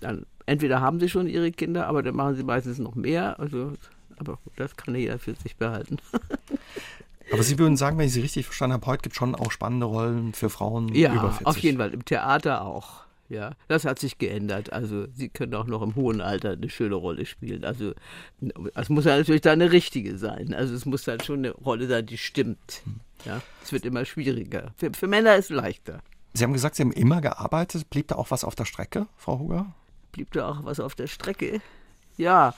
[0.00, 3.40] dann entweder haben sie schon ihre Kinder, aber dann machen sie meistens noch mehr.
[3.40, 3.72] Also,
[4.18, 5.96] aber das kann jeder für sich behalten.
[7.30, 9.50] Aber Sie würden sagen, wenn ich Sie richtig verstanden habe, heute gibt es schon auch
[9.50, 11.46] spannende Rollen für Frauen ja, über 40.
[11.46, 11.92] auf jeden Fall.
[11.92, 13.02] Im Theater auch.
[13.28, 14.72] Ja, das hat sich geändert.
[14.72, 17.62] Also sie können auch noch im hohen Alter eine schöne Rolle spielen.
[17.64, 17.92] Also
[18.74, 20.54] es muss ja natürlich dann eine richtige sein.
[20.54, 22.82] Also es muss dann schon eine Rolle sein, die stimmt.
[23.26, 24.72] Ja, es wird immer schwieriger.
[24.76, 26.00] Für, für Männer ist es leichter.
[26.32, 27.90] Sie haben gesagt, Sie haben immer gearbeitet.
[27.90, 29.74] Blieb da auch was auf der Strecke, Frau Huger?
[30.12, 31.60] Blieb da auch was auf der Strecke?
[32.16, 32.54] Ja,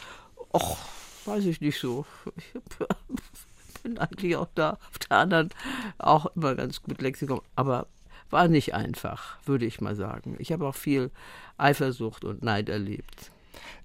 [0.52, 0.78] och,
[1.24, 2.06] weiß ich nicht so.
[2.36, 2.52] Ich
[3.82, 5.50] bin eigentlich auch da auf der anderen
[5.98, 7.86] auch immer ganz gut Lexikon, aber
[8.30, 10.36] war nicht einfach, würde ich mal sagen.
[10.38, 11.10] Ich habe auch viel
[11.58, 13.30] Eifersucht und Neid erlebt.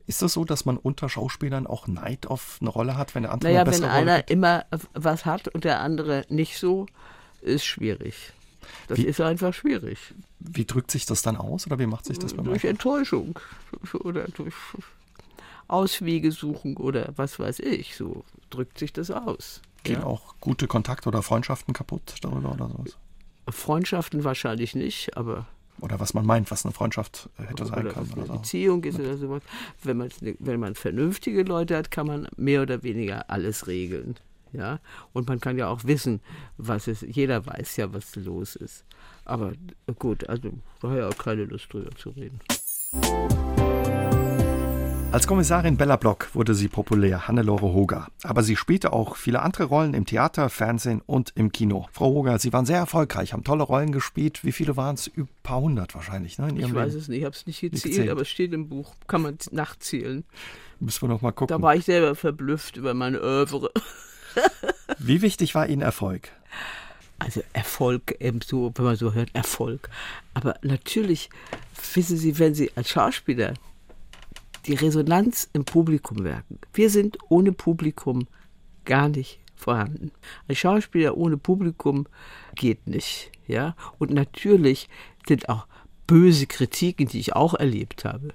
[0.08, 3.32] Ist es so, dass man unter Schauspielern auch Neid auf eine Rolle hat, wenn der
[3.32, 6.86] andere naja, eine bessere wenn einer immer was hat und der andere nicht so,
[7.42, 8.34] ist schwierig.
[8.88, 10.14] Das wie, ist einfach schwierig.
[10.40, 13.40] Wie drückt sich das dann aus oder wie macht sich das bei Durch Enttäuschung
[14.04, 14.54] oder durch
[15.68, 17.96] Auswege suchen oder was weiß ich.
[17.96, 19.62] So drückt sich das aus.
[19.84, 20.06] Gehen ja.
[20.06, 22.98] auch gute Kontakte oder Freundschaften kaputt darüber oder sowas?
[23.50, 25.46] Freundschaften wahrscheinlich nicht, aber.
[25.82, 28.08] Oder was man meint, was eine Freundschaft äh, hätte sein oder können.
[28.08, 29.44] Was eine oder Beziehung ist oder sowas.
[29.84, 34.16] Wenn man, wenn man vernünftige Leute hat, kann man mehr oder weniger alles regeln.
[34.54, 34.80] Ja?
[35.14, 36.22] Und man kann ja auch wissen,
[36.58, 38.86] was es, jeder weiß ja, was los ist.
[39.26, 39.54] Aber
[40.00, 42.40] gut, also da habe ich auch keine Lust drüber zu reden.
[45.16, 48.10] Als Kommissarin Bella Block wurde sie populär, Hannelore Hoger.
[48.24, 51.88] Aber sie spielte auch viele andere Rollen im Theater, Fernsehen und im Kino.
[51.94, 54.44] Frau Hoger, Sie waren sehr erfolgreich, haben tolle Rollen gespielt.
[54.44, 55.10] Wie viele waren es?
[55.16, 56.50] Ein paar hundert wahrscheinlich, ne?
[56.58, 57.00] ich weiß Leben.
[57.00, 58.94] es nicht, ich habe es nicht gezählt, gezählt, aber es steht im Buch.
[59.08, 60.26] Kann man nachzählen.
[60.82, 61.56] Müssen wir noch mal gucken.
[61.56, 63.72] Da war ich selber verblüfft über meine Övre.
[65.00, 66.28] Wie wichtig war Ihnen Erfolg?
[67.20, 69.90] Also Erfolg, eben so, wenn man so hört, Erfolg.
[70.34, 71.30] Aber natürlich,
[71.94, 73.54] wissen Sie, wenn Sie als Schauspieler
[74.66, 76.60] die Resonanz im Publikum wirken.
[76.74, 78.28] Wir sind ohne Publikum
[78.84, 80.12] gar nicht vorhanden.
[80.48, 82.08] Ein Schauspieler ohne Publikum
[82.56, 83.32] geht nicht.
[83.48, 83.76] Ja?
[84.00, 84.90] Und natürlich
[85.28, 85.68] sind auch
[86.08, 88.34] böse Kritiken, die ich auch erlebt habe,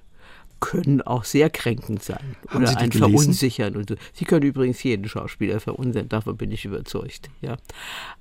[0.59, 3.11] können auch sehr kränkend sein Haben oder einen gelesen?
[3.11, 3.95] verunsichern und so.
[4.13, 7.29] Sie können übrigens jeden Schauspieler verunsichern, davon bin ich überzeugt.
[7.41, 7.57] Ja,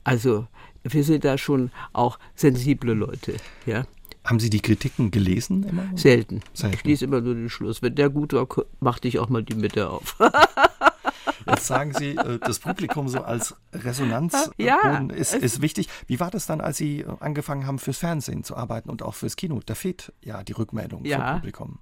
[0.04, 0.46] also
[0.82, 3.36] wir sind da schon auch sensible Leute.
[3.66, 3.84] Ja,
[4.24, 5.84] haben Sie die Kritiken gelesen immer?
[5.96, 6.40] Selten.
[6.52, 6.76] Selten.
[6.76, 7.82] Ich lese immer nur den Schluss.
[7.82, 8.46] Wenn der gut war,
[8.80, 10.16] machte ich auch mal die Mitte auf.
[11.46, 15.88] Jetzt sagen Sie, äh, das Publikum so als Resonanz ja, ist, ist wichtig.
[16.06, 19.36] Wie war das dann, als Sie angefangen haben, fürs Fernsehen zu arbeiten und auch fürs
[19.36, 19.60] Kino?
[19.64, 21.16] Da fehlt ja die Rückmeldung ja.
[21.16, 21.78] vom Publikum.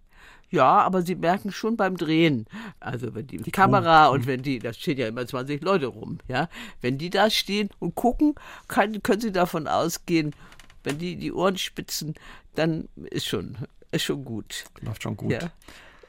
[0.50, 2.46] Ja, aber sie merken schon beim Drehen,
[2.80, 6.18] also wenn die, die Kamera und wenn die, da stehen ja immer 20 Leute rum,
[6.26, 6.48] ja,
[6.80, 8.34] wenn die da stehen und gucken,
[8.66, 10.34] kann, können sie davon ausgehen,
[10.84, 12.14] wenn die die Ohren spitzen,
[12.54, 13.56] dann ist schon,
[13.90, 14.64] ist schon gut.
[14.80, 15.32] Läuft schon gut.
[15.32, 15.52] Ja.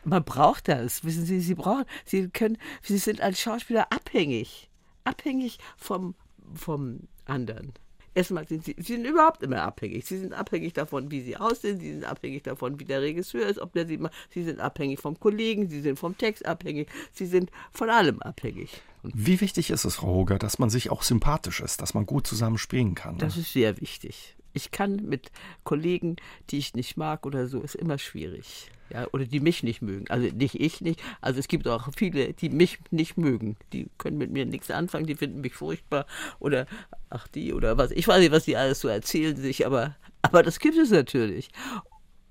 [0.06, 4.70] Man braucht das, wissen Sie, Sie brauchen, Sie können, Sie sind als Schauspieler abhängig,
[5.04, 6.16] abhängig vom,
[6.54, 7.74] vom anderen.
[8.16, 10.06] Erstmal sind sie, sie sind überhaupt immer abhängig.
[10.06, 13.60] Sie sind abhängig davon, wie sie aussehen, sie sind abhängig davon, wie der Regisseur ist,
[13.60, 14.14] ob der sie macht.
[14.32, 18.82] Sie sind abhängig vom Kollegen, sie sind vom Text abhängig, sie sind von allem abhängig.
[19.04, 22.28] Wie wichtig ist es, Frau Hoger, dass man sich auch sympathisch ist, dass man gut
[22.28, 23.14] zusammen spielen kann?
[23.14, 23.20] Ne?
[23.20, 24.36] Das ist sehr wichtig.
[24.54, 25.32] Ich kann mit
[25.64, 26.18] Kollegen,
[26.50, 28.72] die ich nicht mag oder so, ist immer schwierig.
[28.92, 30.10] Ja, oder die mich nicht mögen.
[30.10, 31.00] Also nicht ich nicht.
[31.22, 33.56] Also es gibt auch viele, die mich nicht mögen.
[33.72, 36.08] Die können mit mir nichts anfangen, die finden mich furchtbar.
[36.40, 36.66] Oder
[37.10, 37.92] ach die oder was.
[37.92, 41.50] Ich weiß nicht, was die alles so erzählen sich, aber, aber das gibt es natürlich.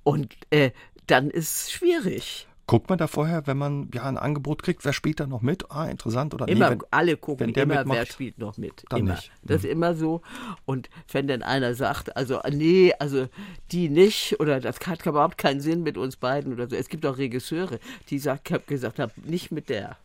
[0.03, 0.73] Und äh,
[1.07, 2.49] dann ist es schwierig.
[2.69, 5.71] Guckt man da vorher, wenn man ja ein Angebot kriegt, wer spielt da noch mit?
[5.71, 8.59] Ah, interessant oder Immer, nee, wenn, alle gucken wenn der immer, mitmacht, wer spielt noch
[8.59, 8.85] mit.
[8.91, 9.15] dann immer.
[9.15, 9.33] nicht.
[9.43, 10.21] Das ist immer so.
[10.67, 13.27] Und wenn dann einer sagt, also nee, also
[13.73, 16.77] die nicht oder das hat überhaupt keinen Sinn mit uns beiden oder so.
[16.77, 19.97] Es gibt auch Regisseure, die sagt, gesagt haben, nicht mit der.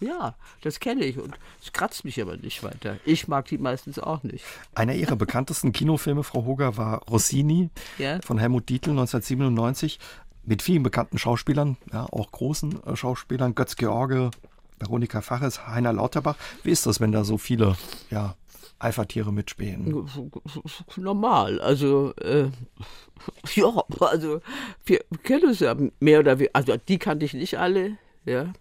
[0.00, 2.98] Ja, das kenne ich und es kratzt mich aber nicht weiter.
[3.06, 4.44] Ich mag die meistens auch nicht.
[4.74, 8.20] Einer ihrer bekanntesten Kinofilme, Frau Hoger, war Rossini Ja.
[8.22, 9.98] von Helmut Dietl 1997
[10.46, 14.30] mit vielen bekannten Schauspielern, ja, auch großen äh, Schauspielern, Götz George,
[14.78, 16.36] Veronika Faches, Heiner Lauterbach.
[16.62, 17.76] Wie ist das, wenn da so viele
[18.10, 18.36] ja,
[18.78, 20.08] Alpha-Tiere mitspielen?
[20.96, 21.60] normal.
[21.60, 22.50] Also, äh,
[23.54, 24.40] ja, also
[24.84, 26.54] wir kennen uns ja mehr oder weniger.
[26.54, 28.52] Also die kannte ich nicht alle, ja.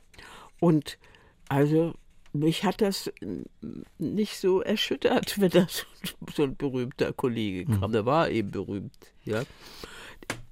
[0.60, 0.98] Und
[1.50, 1.94] also
[2.34, 3.12] mich hat das
[3.98, 5.86] nicht so erschüttert, wenn da so,
[6.34, 7.92] so ein berühmter Kollege kam.
[7.92, 9.44] Der war eben berühmt, ja.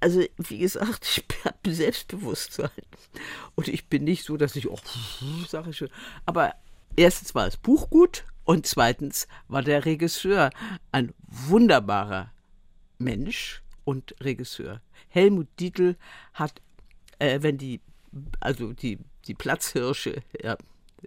[0.00, 2.70] Also, wie gesagt, ich habe Selbstbewusstsein.
[3.54, 4.78] Und ich bin nicht so, dass ich, oh,
[5.48, 5.90] sage ich schon.
[6.26, 6.54] Aber
[6.96, 10.50] erstens war das Buch gut und zweitens war der Regisseur
[10.92, 12.32] ein wunderbarer
[12.98, 14.80] Mensch und Regisseur.
[15.08, 15.96] Helmut Dietl
[16.34, 16.60] hat,
[17.18, 17.80] äh, wenn die,
[18.40, 20.56] also die, die Platzhirsche, ja,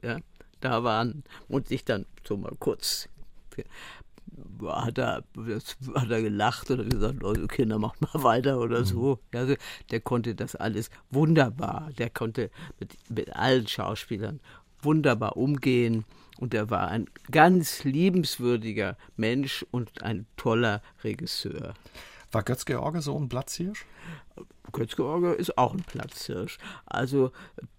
[0.01, 0.19] ja,
[0.59, 3.09] da waren und sich dann so mal kurz
[4.67, 5.23] hat er,
[5.95, 9.19] hat er gelacht oder gesagt, Leute, Kinder, macht mal weiter oder so.
[9.33, 9.55] Also,
[9.91, 11.89] der konnte das alles wunderbar.
[11.97, 14.39] Der konnte mit, mit allen Schauspielern
[14.81, 16.05] wunderbar umgehen.
[16.39, 21.73] Und er war ein ganz liebenswürdiger Mensch und ein toller Regisseur.
[22.31, 23.85] War Götz George so ein Platzhirsch?
[24.71, 26.57] Götz-George ist auch ein Platzhirsch.
[26.85, 27.31] Also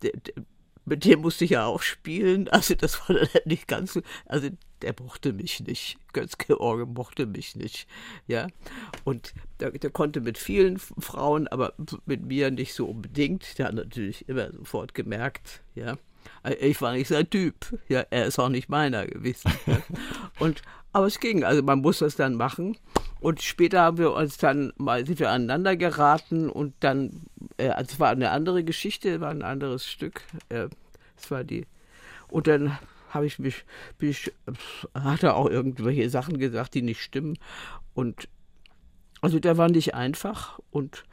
[0.03, 0.45] der, der,
[0.89, 2.49] mit dem musste ich ja auch spielen.
[2.59, 4.03] Also das war dann nicht ganz so.
[4.27, 4.49] Also
[4.83, 5.97] der mochte mich nicht.
[6.13, 7.87] Götz-George mochte mich nicht.
[8.27, 8.49] Ja.
[9.05, 11.75] Und der, der konnte mit vielen Frauen, aber
[12.07, 13.59] mit mir nicht so unbedingt.
[13.59, 15.97] Der hat natürlich immer sofort gemerkt, ja.
[16.61, 17.79] Ich war nicht sein Typ.
[17.89, 19.53] Ja, er ist auch nicht meiner gewesen.
[19.67, 19.83] Ja.
[20.39, 20.63] Und,
[20.93, 21.45] aber es ging.
[21.45, 22.77] Also man muss das dann machen.
[23.21, 27.23] Und später haben wir uns dann mal sind wir aneinander geraten und dann,
[27.57, 30.23] äh, also es war eine andere Geschichte, war ein anderes Stück.
[30.49, 30.69] Äh,
[31.17, 31.67] es war die.
[32.29, 32.79] Und dann
[33.11, 33.65] habe ich mich,
[33.99, 34.33] bin ich,
[34.95, 37.39] hat er auch irgendwelche Sachen gesagt, die nicht stimmen.
[37.95, 38.29] Und
[39.21, 41.05] also der war nicht einfach und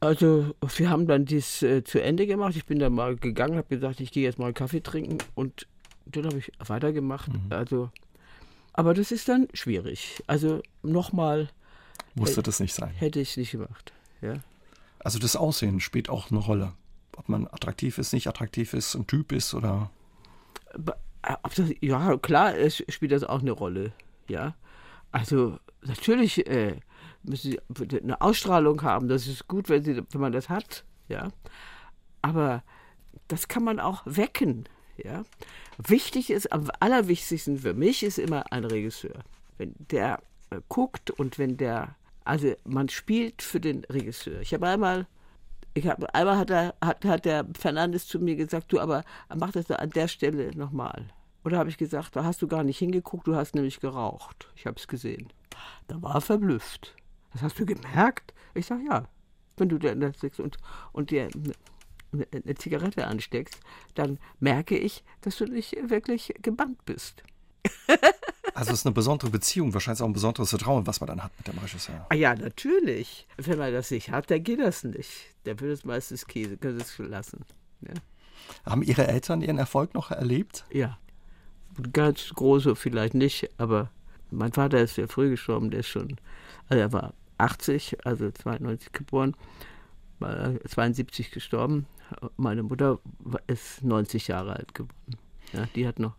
[0.00, 2.56] also wir haben dann dies äh, zu Ende gemacht.
[2.56, 5.68] Ich bin dann mal gegangen, habe gesagt, ich gehe jetzt mal einen Kaffee trinken und
[6.06, 7.30] dann habe ich weitergemacht.
[7.50, 7.90] Also,
[8.72, 10.22] aber das ist dann schwierig.
[10.26, 11.50] Also nochmal
[12.14, 12.90] Musste das nicht sein.
[12.90, 13.92] hätte ich es nicht gemacht.
[14.20, 14.34] Ja.
[14.98, 16.72] Also das Aussehen spielt auch eine Rolle.
[17.16, 19.90] Ob man attraktiv ist, nicht attraktiv ist, ein Typ ist oder.
[21.22, 23.92] Äh, ja, klar, es spielt das auch eine Rolle.
[24.28, 24.54] Ja.
[25.10, 26.80] Also natürlich äh,
[27.22, 29.08] müssen sie eine Ausstrahlung haben.
[29.08, 30.84] Das ist gut, wenn, sie, wenn man das hat.
[31.08, 31.28] Ja.
[32.22, 32.62] Aber
[33.28, 34.68] das kann man auch wecken.
[34.96, 35.24] Ja.
[35.78, 39.24] Wichtig ist, am allerwichtigsten für mich ist immer ein Regisseur.
[39.58, 40.20] Wenn der
[40.50, 44.40] äh, guckt und wenn der, also man spielt für den Regisseur.
[44.40, 45.06] Ich habe einmal,
[45.74, 49.52] ich habe einmal hat er, hat, hat der Fernandes zu mir gesagt, du, aber mach
[49.52, 51.06] das an der Stelle nochmal.
[51.44, 54.48] Oder habe ich gesagt, da hast du gar nicht hingeguckt, du hast nämlich geraucht.
[54.54, 55.32] Ich habe es gesehen.
[55.88, 56.94] Da war er verblüfft.
[57.32, 58.32] Das hast du gemerkt?
[58.54, 59.08] Ich sage, ja.
[59.56, 59.92] Wenn du dir
[60.38, 60.56] und,
[60.92, 61.28] und dir
[62.12, 63.58] eine, Zigarette ansteckst,
[63.94, 67.22] dann merke ich, dass du nicht wirklich gebannt bist.
[68.54, 71.32] Also es ist eine besondere Beziehung, wahrscheinlich auch ein besonderes Vertrauen, was man dann hat
[71.38, 72.04] mit dem Regisseur.
[72.10, 73.26] Ah ja, natürlich.
[73.38, 75.10] Wenn man das nicht hat, dann geht das nicht.
[75.46, 77.46] Der will es meistens Käse, kann es lassen.
[77.80, 77.94] Ja.
[78.66, 80.64] Haben Ihre Eltern ihren Erfolg noch erlebt?
[80.70, 80.98] ja.
[81.94, 83.90] Ganz große vielleicht nicht, aber
[84.30, 86.18] mein Vater ist sehr früh gestorben, der ist schon,
[86.68, 89.34] also er war 80, also 92 geboren,
[90.18, 91.86] war 72 gestorben.
[92.36, 92.98] Meine Mutter
[93.46, 95.16] ist 90 Jahre alt geworden.
[95.52, 96.14] Ja, die hat noch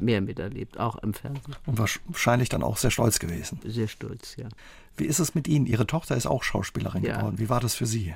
[0.00, 1.56] mehr miterlebt, auch im Fernsehen.
[1.66, 3.58] Und wahrscheinlich dann auch sehr stolz gewesen.
[3.64, 4.48] Sehr stolz, ja.
[4.96, 5.66] Wie ist es mit Ihnen?
[5.66, 7.16] Ihre Tochter ist auch Schauspielerin Ja.
[7.18, 7.38] geworden.
[7.38, 8.14] Wie war das für Sie?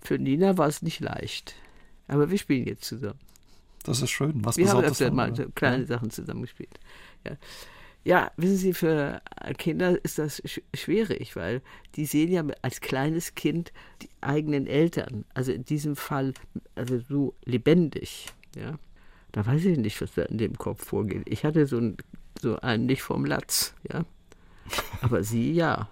[0.00, 1.54] Für Nina war es nicht leicht.
[2.08, 3.18] Aber wir spielen jetzt zusammen.
[3.84, 4.44] Das ist schön.
[4.44, 5.44] Was Wir haben öfter mal oder?
[5.44, 6.80] so kleine Sachen zusammengespielt.
[7.24, 7.32] Ja.
[8.06, 9.20] Ja, wissen Sie, für
[9.58, 11.60] Kinder ist das sch schwierig, weil
[11.96, 16.32] die sehen ja als kleines Kind die eigenen Eltern, also in diesem Fall
[16.76, 18.26] also so lebendig.
[18.54, 18.78] Ja.
[19.32, 21.24] Da weiß ich nicht, was da in dem Kopf vorgeht.
[21.26, 21.96] Ich hatte so, ein,
[22.40, 24.04] so einen nicht vom Latz, ja.
[25.00, 25.88] Aber sie ja.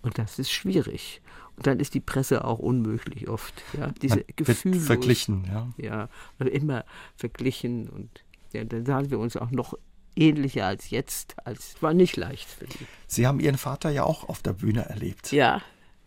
[0.00, 1.22] Und das ist schwierig.
[1.56, 3.64] Und dann ist die Presse auch unmöglich oft.
[3.76, 4.78] Ja, diese Gefühle.
[4.78, 5.68] verglichen, ja.
[5.76, 6.84] Ja, und immer
[7.16, 9.74] verglichen und ja, dann sahen wir uns auch noch
[10.16, 11.34] ähnlicher als jetzt.
[11.44, 12.86] Als war nicht leicht für die.
[13.06, 15.32] Sie haben Ihren Vater ja auch auf der Bühne erlebt.
[15.32, 15.62] Ja,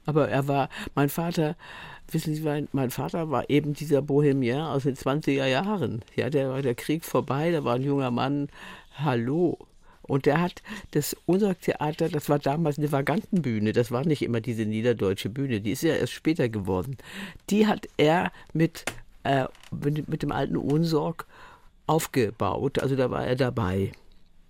[0.05, 1.55] Aber er war, mein Vater,
[2.11, 6.03] wissen Sie, mein Vater war eben dieser Bohemian aus den 20er Jahren.
[6.15, 8.49] Ja, der war der Krieg vorbei, da war ein junger Mann,
[8.97, 9.57] hallo.
[10.03, 14.39] Und der hat das, unser Theater, das war damals eine Vagantenbühne, das war nicht immer
[14.39, 16.97] diese niederdeutsche Bühne, die ist ja erst später geworden.
[17.49, 18.85] Die hat er mit,
[19.23, 21.25] äh, mit, mit dem alten Ohnsorg
[21.87, 23.91] aufgebaut, also da war er dabei.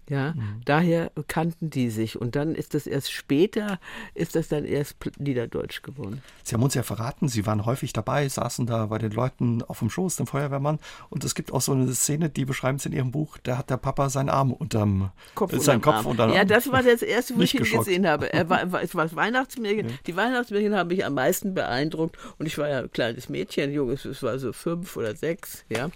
[0.10, 0.62] Ja, mhm.
[0.66, 3.80] daher kannten die sich und dann ist das erst später,
[4.14, 6.22] ist das dann erst Niederdeutsch geworden.
[6.44, 9.80] Sie haben uns ja verraten, Sie waren häufig dabei, saßen da bei den Leuten auf
[9.80, 10.78] dem Schoß, dem Feuerwehrmann
[11.10, 13.72] und es gibt auch so eine Szene, die beschreiben Sie in Ihrem Buch, da hat
[13.72, 16.38] der Papa seinen Arm unterm Kopf, äh, seinen Kopf unterm Arm.
[16.38, 17.86] Ja, das war das erste, wo ich ihn geschockt.
[17.86, 18.32] gesehen habe.
[18.32, 19.96] Er war, es war das Weihnachtsmärchen, ja.
[20.06, 24.06] die Weihnachtsmärchen haben mich am meisten beeindruckt und ich war ja ein kleines Mädchen, junges,
[24.06, 25.90] es war so fünf oder sechs, ja,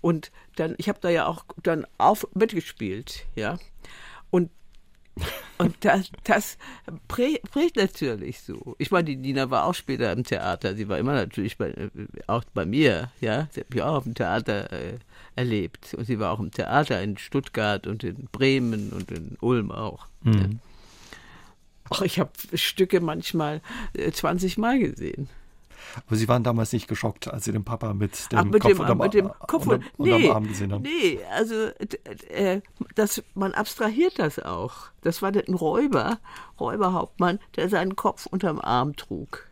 [0.00, 3.58] und dann, ich habe da ja auch dann auf mitgespielt, ja.
[4.30, 4.50] Und,
[5.58, 6.58] und das, das
[7.08, 8.74] prägt natürlich so.
[8.78, 10.74] Ich meine, die Nina war auch später im Theater.
[10.74, 11.90] Sie war immer natürlich bei, äh,
[12.26, 13.48] auch bei mir, ja.
[13.52, 14.98] Sie hat mich auch dem Theater äh,
[15.36, 15.94] erlebt.
[15.94, 20.06] Und sie war auch im Theater in Stuttgart und in Bremen und in Ulm auch.
[20.22, 20.34] Mhm.
[20.34, 20.48] Ja.
[21.90, 23.60] Ach, ich habe Stücke manchmal
[23.94, 25.28] äh, 20 Mal gesehen.
[26.06, 28.72] Aber Sie waren damals nicht geschockt, als Sie den Papa mit dem Ach, mit Kopf,
[28.72, 30.82] dem, unterm, mit dem Kopf unterm, nee, unterm Arm gesehen haben.
[30.82, 31.54] Nee, also
[32.28, 32.60] äh,
[32.94, 34.88] das, man abstrahiert das auch.
[35.02, 36.18] Das war ein Räuber,
[36.60, 39.46] Räuberhauptmann, der seinen Kopf unterm Arm trug.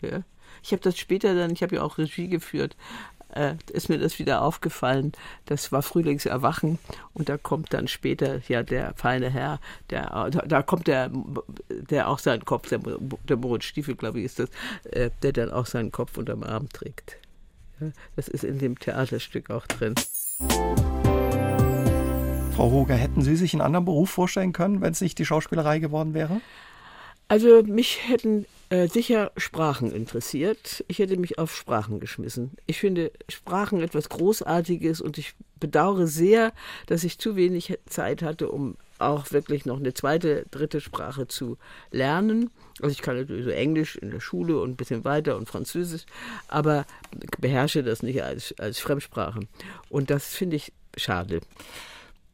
[0.00, 0.22] Ja.
[0.62, 2.76] Ich habe das später dann, ich habe ja auch Regie geführt,
[3.34, 5.12] äh, ist mir das wieder aufgefallen.
[5.46, 6.78] Das war Frühlingserwachen
[7.14, 9.60] und da kommt dann später ja der feine Herr,
[9.90, 11.10] der, da, kommt der,
[11.68, 12.80] der auch seinen Kopf, der,
[13.28, 14.48] der Moritz Stiefel, glaube ich, ist das,
[14.90, 17.16] äh, der dann auch seinen Kopf unterm Arm trägt.
[17.80, 19.94] Ja, das ist in dem Theaterstück auch drin.
[22.54, 25.78] Frau Hoger, hätten Sie sich einen anderen Beruf vorstellen können, wenn es nicht die Schauspielerei
[25.78, 26.40] geworden wäre?
[27.30, 30.84] Also mich hätten äh, sicher Sprachen interessiert.
[30.88, 32.50] Ich hätte mich auf Sprachen geschmissen.
[32.66, 36.52] Ich finde Sprachen etwas Großartiges und ich bedauere sehr,
[36.86, 41.56] dass ich zu wenig Zeit hatte, um auch wirklich noch eine zweite, dritte Sprache zu
[41.92, 42.50] lernen.
[42.82, 46.06] Also ich kann natürlich so Englisch in der Schule und ein bisschen weiter und Französisch,
[46.48, 46.84] aber
[47.38, 49.42] beherrsche das nicht als, als Fremdsprache.
[49.88, 51.42] Und das finde ich schade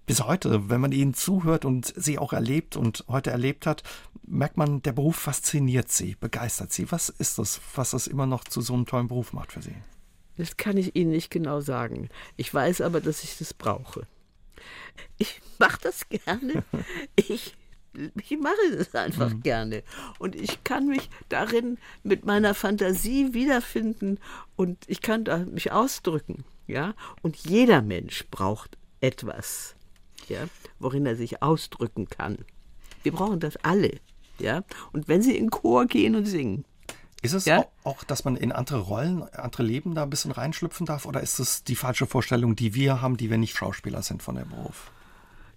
[0.07, 3.83] bis heute, wenn man ihnen zuhört und sie auch erlebt und heute erlebt hat,
[4.23, 6.91] merkt man, der Beruf fasziniert sie, begeistert sie.
[6.91, 9.75] Was ist das, was das immer noch zu so einem tollen Beruf macht für sie?
[10.37, 12.09] Das kann ich Ihnen nicht genau sagen.
[12.37, 14.07] Ich weiß aber, dass ich das brauche.
[15.19, 16.63] Ich mache das gerne.
[17.17, 17.55] Ich,
[17.95, 19.43] ich mache das einfach mhm.
[19.43, 19.83] gerne.
[20.19, 24.19] Und ich kann mich darin mit meiner Fantasie wiederfinden
[24.57, 26.45] und ich kann da mich ausdrücken.
[26.67, 26.95] Ja?
[27.23, 29.76] Und jeder Mensch braucht etwas,
[30.29, 30.47] ja,
[30.79, 32.39] worin er sich ausdrücken kann.
[33.03, 34.01] Wir brauchen das alle.
[34.39, 34.63] Ja?
[34.93, 36.65] Und wenn sie in Chor gehen und singen.
[37.23, 37.65] Ist es ja?
[37.83, 41.07] auch, dass man in andere Rollen, andere Leben da ein bisschen reinschlüpfen darf?
[41.07, 44.37] Oder ist es die falsche Vorstellung, die wir haben, die wir nicht Schauspieler sind von
[44.37, 44.91] dem Beruf?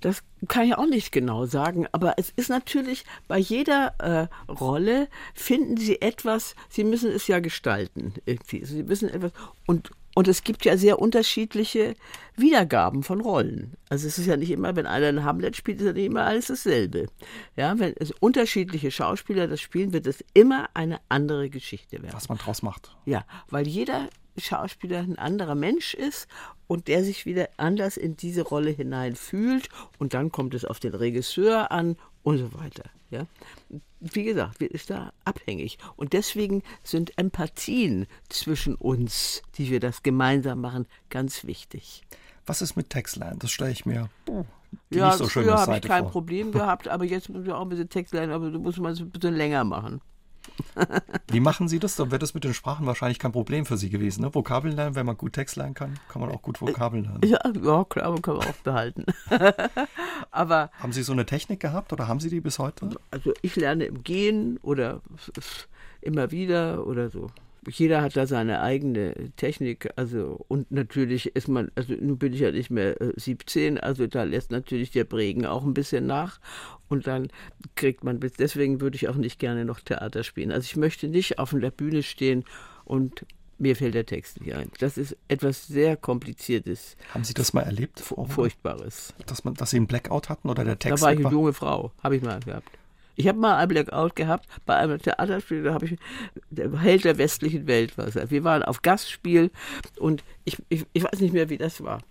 [0.01, 5.09] Das kann ich auch nicht genau sagen, aber es ist natürlich bei jeder äh, Rolle
[5.33, 8.63] finden Sie etwas, Sie müssen es ja gestalten irgendwie.
[8.63, 9.33] Sie müssen etwas
[9.65, 11.95] und und es gibt ja sehr unterschiedliche
[12.35, 13.73] Wiedergaben von Rollen.
[13.89, 16.25] Also es ist ja nicht immer, wenn einer einen Hamlet spielt, ist ja nicht immer
[16.25, 17.07] alles dasselbe.
[17.55, 22.13] Ja, wenn es unterschiedliche Schauspieler das spielen, wird es immer eine andere Geschichte werden.
[22.13, 22.95] Was man draus macht.
[23.05, 26.27] Ja, weil jeder Schauspieler ein anderer Mensch ist
[26.67, 30.93] und der sich wieder anders in diese Rolle hineinfühlt und dann kommt es auf den
[30.93, 31.97] Regisseur an
[32.29, 32.83] und so weiter.
[33.09, 33.25] Ja?
[33.99, 35.77] Wie gesagt, wir ist da abhängig.
[35.95, 42.03] Und deswegen sind Empathien zwischen uns, die wir das gemeinsam machen, ganz wichtig.
[42.45, 43.35] Was ist mit Textline?
[43.39, 44.09] Das stelle ich mir
[44.91, 46.11] ja, so Früher habe ich kein vor.
[46.11, 49.09] Problem gehabt, aber jetzt muss ich auch ein bisschen Textline, aber du musst mal ein
[49.09, 50.01] bisschen länger machen.
[51.31, 51.95] Wie machen Sie das?
[51.95, 54.21] Dann wäre das mit den Sprachen wahrscheinlich kein Problem für Sie gewesen.
[54.21, 54.33] Ne?
[54.33, 57.21] Vokabeln lernen, wenn man gut Text lernen kann, kann man auch gut Vokabeln lernen.
[57.25, 59.05] Ja, ja klar, man kann man auch behalten.
[60.31, 62.89] Aber haben Sie so eine Technik gehabt oder haben Sie die bis heute?
[63.11, 65.01] Also ich lerne im Gehen oder
[66.01, 67.29] immer wieder oder so
[67.67, 72.39] jeder hat da seine eigene Technik, also und natürlich ist man, also nun bin ich
[72.39, 76.39] ja nicht mehr 17, äh, also da lässt natürlich der Prägen auch ein bisschen nach
[76.87, 77.27] und dann
[77.75, 80.51] kriegt man, deswegen würde ich auch nicht gerne noch Theater spielen.
[80.51, 82.45] Also ich möchte nicht auf der Bühne stehen
[82.85, 83.25] und
[83.57, 84.71] mir fällt der Text nicht ein.
[84.79, 86.95] Das ist etwas sehr Kompliziertes.
[87.13, 87.99] Haben Sie das mal erlebt?
[87.99, 89.13] Furchtbares.
[89.25, 91.03] Dass, man, dass Sie einen Blackout hatten oder der Text?
[91.03, 92.78] Da war ich eine junge Frau, habe ich mal gehabt.
[93.19, 95.99] Ich habe mal ein Blackout gehabt bei einem Theaterspiel, da habe ich
[96.51, 98.15] der Held der westlichen Welt was.
[98.15, 99.51] Wir waren auf Gastspiel
[99.97, 102.01] und ich, ich, ich weiß nicht mehr, wie das war.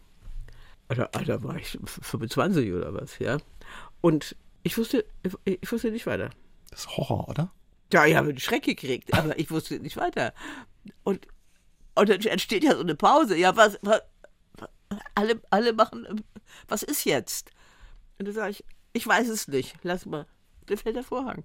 [0.88, 3.38] Da, da war ich 25 oder was, ja.
[4.02, 6.28] Und ich wusste, ich, ich wusste nicht weiter.
[6.68, 7.52] Das ist Horror, oder?
[7.90, 10.34] Ja, ich habe einen Schreck gekriegt, aber ich wusste nicht weiter.
[11.04, 11.26] Und,
[11.94, 13.34] und dann entsteht ja so eine Pause.
[13.34, 14.02] Ja, was, was
[15.14, 16.22] alle, alle machen,
[16.68, 17.50] was ist jetzt?
[18.18, 20.26] Und dann sage ich, ich weiß es nicht, lass mal.
[20.68, 21.44] Dann fällt der Vorhang.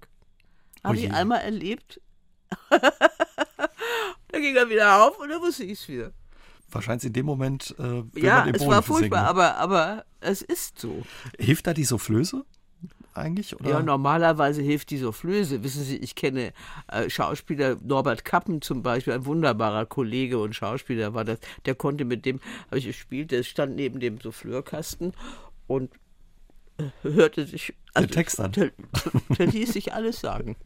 [0.82, 2.00] Habe ich einmal erlebt.
[2.70, 6.12] dann ging er wieder auf und dann wusste ich es wieder.
[6.70, 7.74] Wahrscheinlich in dem Moment.
[7.78, 11.04] Äh, ja, es war furchtbar, aber, aber es ist so.
[11.38, 12.44] Hilft da die Soufflöse?
[13.16, 13.58] eigentlich?
[13.58, 13.70] Oder?
[13.70, 15.62] Ja, normalerweise hilft die Soufflöse.
[15.62, 16.52] Wissen Sie, ich kenne
[16.88, 21.38] äh, Schauspieler, Norbert Kappen zum Beispiel, ein wunderbarer Kollege und Schauspieler war das.
[21.64, 25.12] Der konnte mit dem, habe ich gespielt, der stand neben dem Souffleurkasten
[25.66, 25.90] und
[27.02, 28.52] hörte sich also, der Text an.
[28.52, 28.70] Der,
[29.38, 30.56] der ließ sich alles sagen.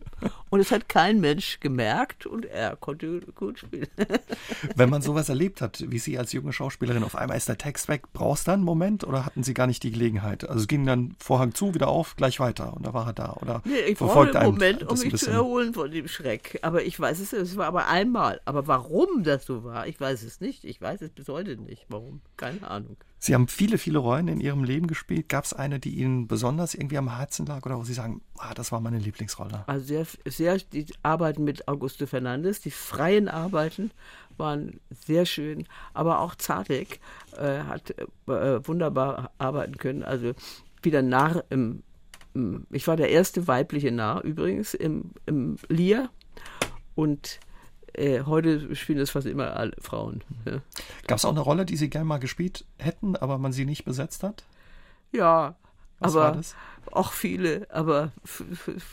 [0.48, 3.86] Und es hat kein Mensch gemerkt und er konnte gut spielen.
[4.74, 7.88] Wenn man sowas erlebt hat, wie Sie als junge Schauspielerin, auf einmal ist der Text
[7.88, 10.48] weg, brauchst du dann einen Moment oder hatten Sie gar nicht die Gelegenheit?
[10.48, 13.32] Also es ging dann Vorhang zu, wieder auf, gleich weiter und da war er da.
[13.40, 16.58] Oder nee, ich brauchte einen Moment, um mich zu erholen von dem Schreck.
[16.62, 18.40] Aber ich weiß es, es war aber einmal.
[18.46, 20.64] Aber warum das so war, ich weiß es nicht.
[20.64, 21.84] Ich weiß es bis heute nicht.
[21.88, 22.22] Warum?
[22.36, 22.96] Keine Ahnung.
[23.20, 25.28] Sie haben viele, viele Rollen in Ihrem Leben gespielt.
[25.28, 28.54] Gab es eine, die Ihnen besonders irgendwie am Herzen lag oder wo Sie sagen, ah,
[28.54, 29.64] das war meine Lieblingsrolle?
[29.66, 33.90] Also sehr, sehr die Arbeiten mit Augusto Fernandes, die freien Arbeiten
[34.36, 37.00] waren sehr schön, aber auch Zadek
[37.36, 40.04] äh, hat äh, wunderbar arbeiten können.
[40.04, 40.32] Also
[40.82, 41.82] wieder Narr im,
[42.34, 46.08] im, ich war der erste weibliche Narr übrigens im, im Lier
[46.94, 47.40] und
[47.98, 50.22] äh, heute spielen es fast immer alle Frauen.
[50.44, 50.60] Ja.
[51.06, 53.84] Gab es auch eine Rolle, die Sie gerne mal gespielt hätten, aber man sie nicht
[53.84, 54.44] besetzt hat?
[55.12, 55.56] Ja,
[55.98, 56.40] Was aber
[56.92, 58.12] auch viele, aber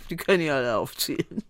[0.09, 1.43] die können ja alle aufzählen.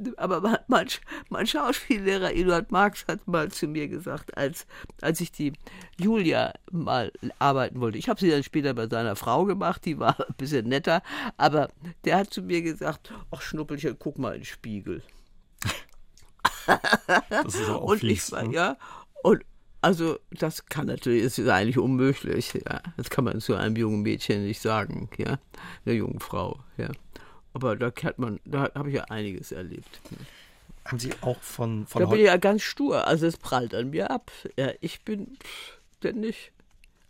[0.16, 0.86] aber mein,
[1.28, 4.66] mein, Schauspiellehrer Eduard Marx hat mal zu mir gesagt, als,
[5.02, 5.52] als ich die
[5.98, 7.98] Julia mal arbeiten wollte.
[7.98, 11.02] Ich habe sie dann später bei seiner Frau gemacht, die war ein bisschen netter,
[11.36, 11.68] aber
[12.04, 15.02] der hat zu mir gesagt, ach Schnuppelchen, guck mal in den Spiegel.
[17.28, 18.54] Das ist auch und fies, ich war, ne?
[18.54, 18.76] ja,
[19.22, 19.44] und
[19.82, 22.82] also das kann natürlich, ist eigentlich unmöglich, ja.
[22.96, 25.38] Das kann man zu einem jungen Mädchen nicht sagen, ja,
[25.84, 26.88] einer jungen Frau, ja.
[27.52, 30.00] Aber da kennt man, da habe ich ja einiges erlebt.
[30.84, 33.90] Haben Sie auch von, von Da bin ich ja ganz stur, also es prallt an
[33.90, 34.30] mir ab.
[34.56, 35.38] Ja, ich bin
[36.02, 36.52] denn nicht.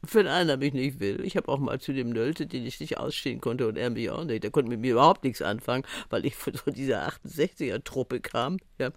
[0.03, 2.96] Wenn einer mich nicht will, ich habe auch mal zu dem Nölte, den ich nicht
[2.96, 6.24] ausstehen konnte und er mich auch nicht, der konnte mit mir überhaupt nichts anfangen, weil
[6.24, 8.90] ich von dieser 68er-Truppe kam, ja.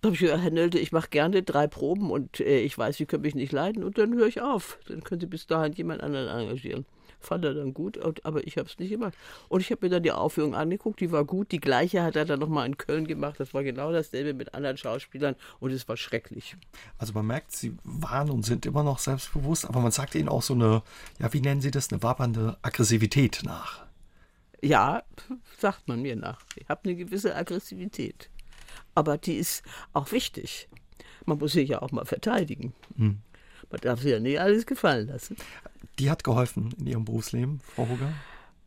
[0.00, 2.96] Da habe ich gesagt, Herr Nölte, ich mache gerne drei Proben und äh, ich weiß,
[2.96, 4.78] Sie können mich nicht leiden und dann höre ich auf.
[4.88, 6.86] Dann können Sie bis dahin jemand anderen engagieren.
[7.22, 9.12] Fand er dann gut, aber ich habe es nicht gemacht.
[9.50, 11.52] Und ich habe mir dann die Aufführung angeguckt, die war gut.
[11.52, 13.38] Die gleiche hat er dann nochmal in Köln gemacht.
[13.38, 16.56] Das war genau dasselbe mit anderen Schauspielern und es war schrecklich.
[16.96, 20.40] Also man merkt, Sie waren und sind immer noch selbstbewusst, aber man sagt Ihnen auch
[20.40, 20.82] so eine,
[21.18, 23.84] ja, wie nennen Sie das, eine wabernde Aggressivität nach.
[24.62, 25.02] Ja,
[25.58, 26.40] sagt man mir nach.
[26.56, 28.30] Ich habe eine gewisse Aggressivität
[29.00, 29.62] aber die ist
[29.94, 30.68] auch wichtig.
[31.24, 32.74] Man muss sich ja auch mal verteidigen.
[32.96, 33.22] Hm.
[33.70, 35.36] Man darf sich ja nicht alles gefallen lassen.
[35.98, 38.12] Die hat geholfen in Ihrem Berufsleben, Frau Hugger?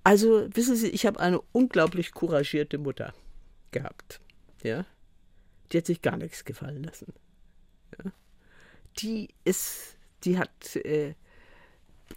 [0.04, 3.14] Also, wissen Sie, ich habe eine unglaublich couragierte Mutter
[3.72, 4.22] gehabt.
[4.64, 4.88] Ja?
[5.72, 7.14] Die hat sich gar nichts gefallen lassen.
[8.04, 8.12] Ja?
[8.98, 11.14] Die ist, die hat äh,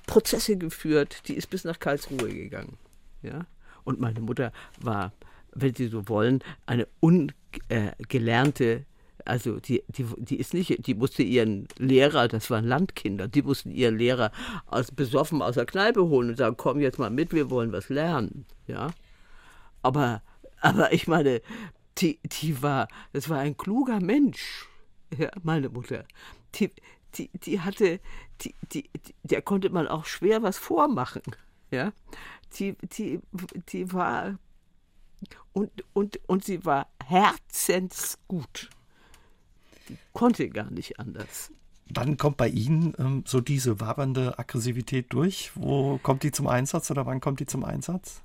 [0.07, 2.79] Prozesse geführt, die ist bis nach Karlsruhe gegangen.
[3.21, 3.47] Ja?
[3.85, 5.13] Und meine Mutter war
[5.57, 6.87] wenn Sie so wollen, eine
[7.71, 8.87] ungelernte
[9.27, 13.71] also die, die, die ist nicht, die musste ihren Lehrer, das waren Landkinder, die mussten
[13.71, 14.31] ihren Lehrer
[14.67, 17.89] aus, besoffen aus der Kneipe holen und sagen, komm jetzt mal mit, wir wollen was
[17.89, 18.47] lernen.
[18.67, 18.93] Ja.
[19.83, 20.23] Aber,
[20.61, 21.43] aber ich meine,
[21.99, 24.69] die, die war, das war ein kluger Mensch,
[25.17, 26.05] ja, meine Mutter.
[26.55, 26.71] Die,
[27.15, 28.01] die, die hatte,
[28.43, 28.91] die, die,
[29.23, 31.23] der konnte man auch schwer was vormachen.
[31.71, 31.93] Ja.
[32.59, 33.21] Die, die,
[33.69, 34.39] die war
[35.53, 38.71] und, und, und sie war herzensgut.
[39.89, 41.51] Die konnte gar nicht anders.
[41.89, 45.53] Dann kommt bei Ihnen ähm, so diese wabernde Aggressivität durch.
[45.55, 48.23] Wo kommt die zum Einsatz oder wann kommt die zum Einsatz?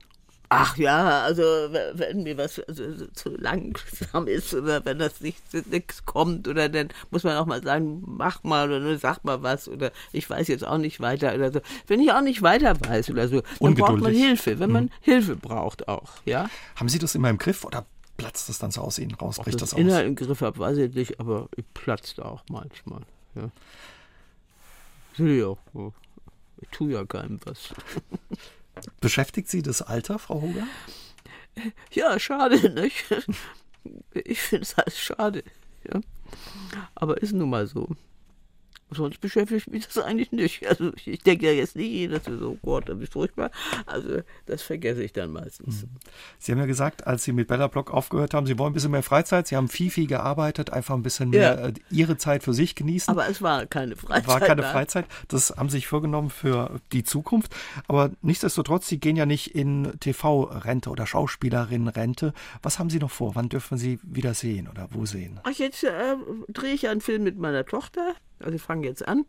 [0.53, 5.41] Ach ja, also wenn mir was also, zu langsam ist oder wenn das nicht
[5.71, 9.69] nichts kommt oder dann muss man auch mal sagen, mach mal oder sag mal was
[9.69, 11.61] oder ich weiß jetzt auch nicht weiter oder so.
[11.87, 14.91] Wenn ich auch nicht weiter weiß oder so, dann braucht man Hilfe, wenn man hm.
[14.99, 16.49] Hilfe braucht auch, ja.
[16.75, 17.85] Haben Sie das immer im Griff oder
[18.17, 19.37] platzt das dann so aus Ihnen raus?
[19.37, 19.79] Bricht das, das aus?
[19.79, 23.03] Inhalt im Griff habe, weiß ich nicht, aber ich platzt auch manchmal,
[23.35, 23.49] ja.
[25.17, 25.55] Ja,
[26.61, 27.73] ich tue ja keinem was.
[28.99, 30.67] Beschäftigt Sie das Alter, Frau Hoger?
[31.91, 33.05] Ja, schade, nicht?
[34.13, 35.43] Ich finde es alles schade.
[35.91, 36.01] Ja.
[36.95, 37.89] Aber ist nun mal so.
[38.91, 40.67] Sonst beschäftigt mich das eigentlich nicht.
[40.67, 43.51] Also ich denke ja jetzt nicht, dass so, oh Gott, das ist furchtbar.
[43.85, 45.83] Also das vergesse ich dann meistens.
[45.83, 45.89] Mhm.
[46.39, 48.91] Sie haben ja gesagt, als Sie mit Bella Block aufgehört haben, Sie wollen ein bisschen
[48.91, 49.47] mehr Freizeit.
[49.47, 51.67] Sie haben viel, viel gearbeitet, einfach ein bisschen mehr ja.
[51.67, 53.11] Äh, Ihre Zeit für sich genießen.
[53.11, 54.27] Aber es war keine Freizeit.
[54.27, 55.05] War keine Freizeit.
[55.27, 57.55] Das haben Sie sich vorgenommen für die Zukunft.
[57.87, 62.33] Aber nichtsdestotrotz, Sie gehen ja nicht in TV-Rente oder Schauspielerin-Rente.
[62.61, 63.35] Was haben Sie noch vor?
[63.35, 65.39] Wann dürfen Sie wieder sehen oder wo sehen?
[65.43, 66.15] Ach, jetzt äh,
[66.49, 68.15] drehe ich einen Film mit meiner Tochter.
[68.41, 69.25] Also ich fange jetzt an.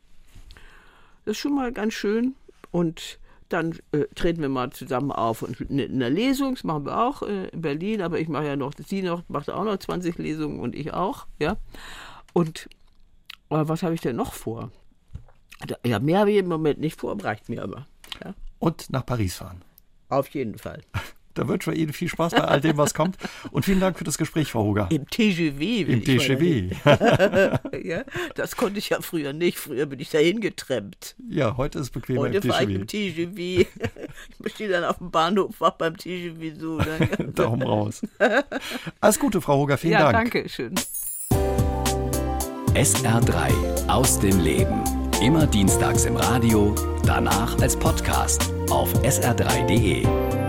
[1.24, 2.34] Das ist schon mal ganz schön.
[2.70, 3.18] Und
[3.52, 7.22] dann äh, treten wir mal zusammen auf und in einer Lesung, das machen wir auch
[7.22, 10.58] äh, in Berlin, aber ich mache ja noch, sie noch, macht auch noch 20 Lesungen
[10.60, 11.58] und ich auch, ja.
[12.32, 12.68] Und
[13.50, 14.70] äh, was habe ich denn noch vor?
[15.84, 17.86] Ja, mehr habe ich im Moment nicht vor, reicht mir aber.
[18.24, 18.34] Ja.
[18.58, 19.62] Und nach Paris fahren.
[20.08, 20.80] Auf jeden Fall.
[21.34, 23.16] Da wünschen wir Ihnen viel Spaß bei all dem, was kommt.
[23.50, 24.88] Und vielen Dank für das Gespräch, Frau Huger.
[24.90, 25.88] Im TGV.
[25.88, 26.74] Im TGV.
[27.84, 28.04] ja,
[28.34, 29.58] das konnte ich ja früher nicht.
[29.58, 31.14] Früher bin ich dahin getrennt.
[31.28, 32.54] Ja, heute ist es bequem heute im TGV.
[32.54, 33.38] Heute im TGV.
[34.44, 36.78] ich stehe dann auf dem Bahnhof, war beim TGV so.
[37.34, 38.02] Daumen raus.
[39.00, 39.78] Alles Gute, Frau Huger.
[39.78, 40.34] Vielen ja, Dank.
[40.34, 40.74] Ja, danke schön.
[42.74, 44.82] SR3 aus dem Leben.
[45.22, 46.74] Immer dienstags im Radio,
[47.04, 50.41] danach als Podcast auf sr3.de.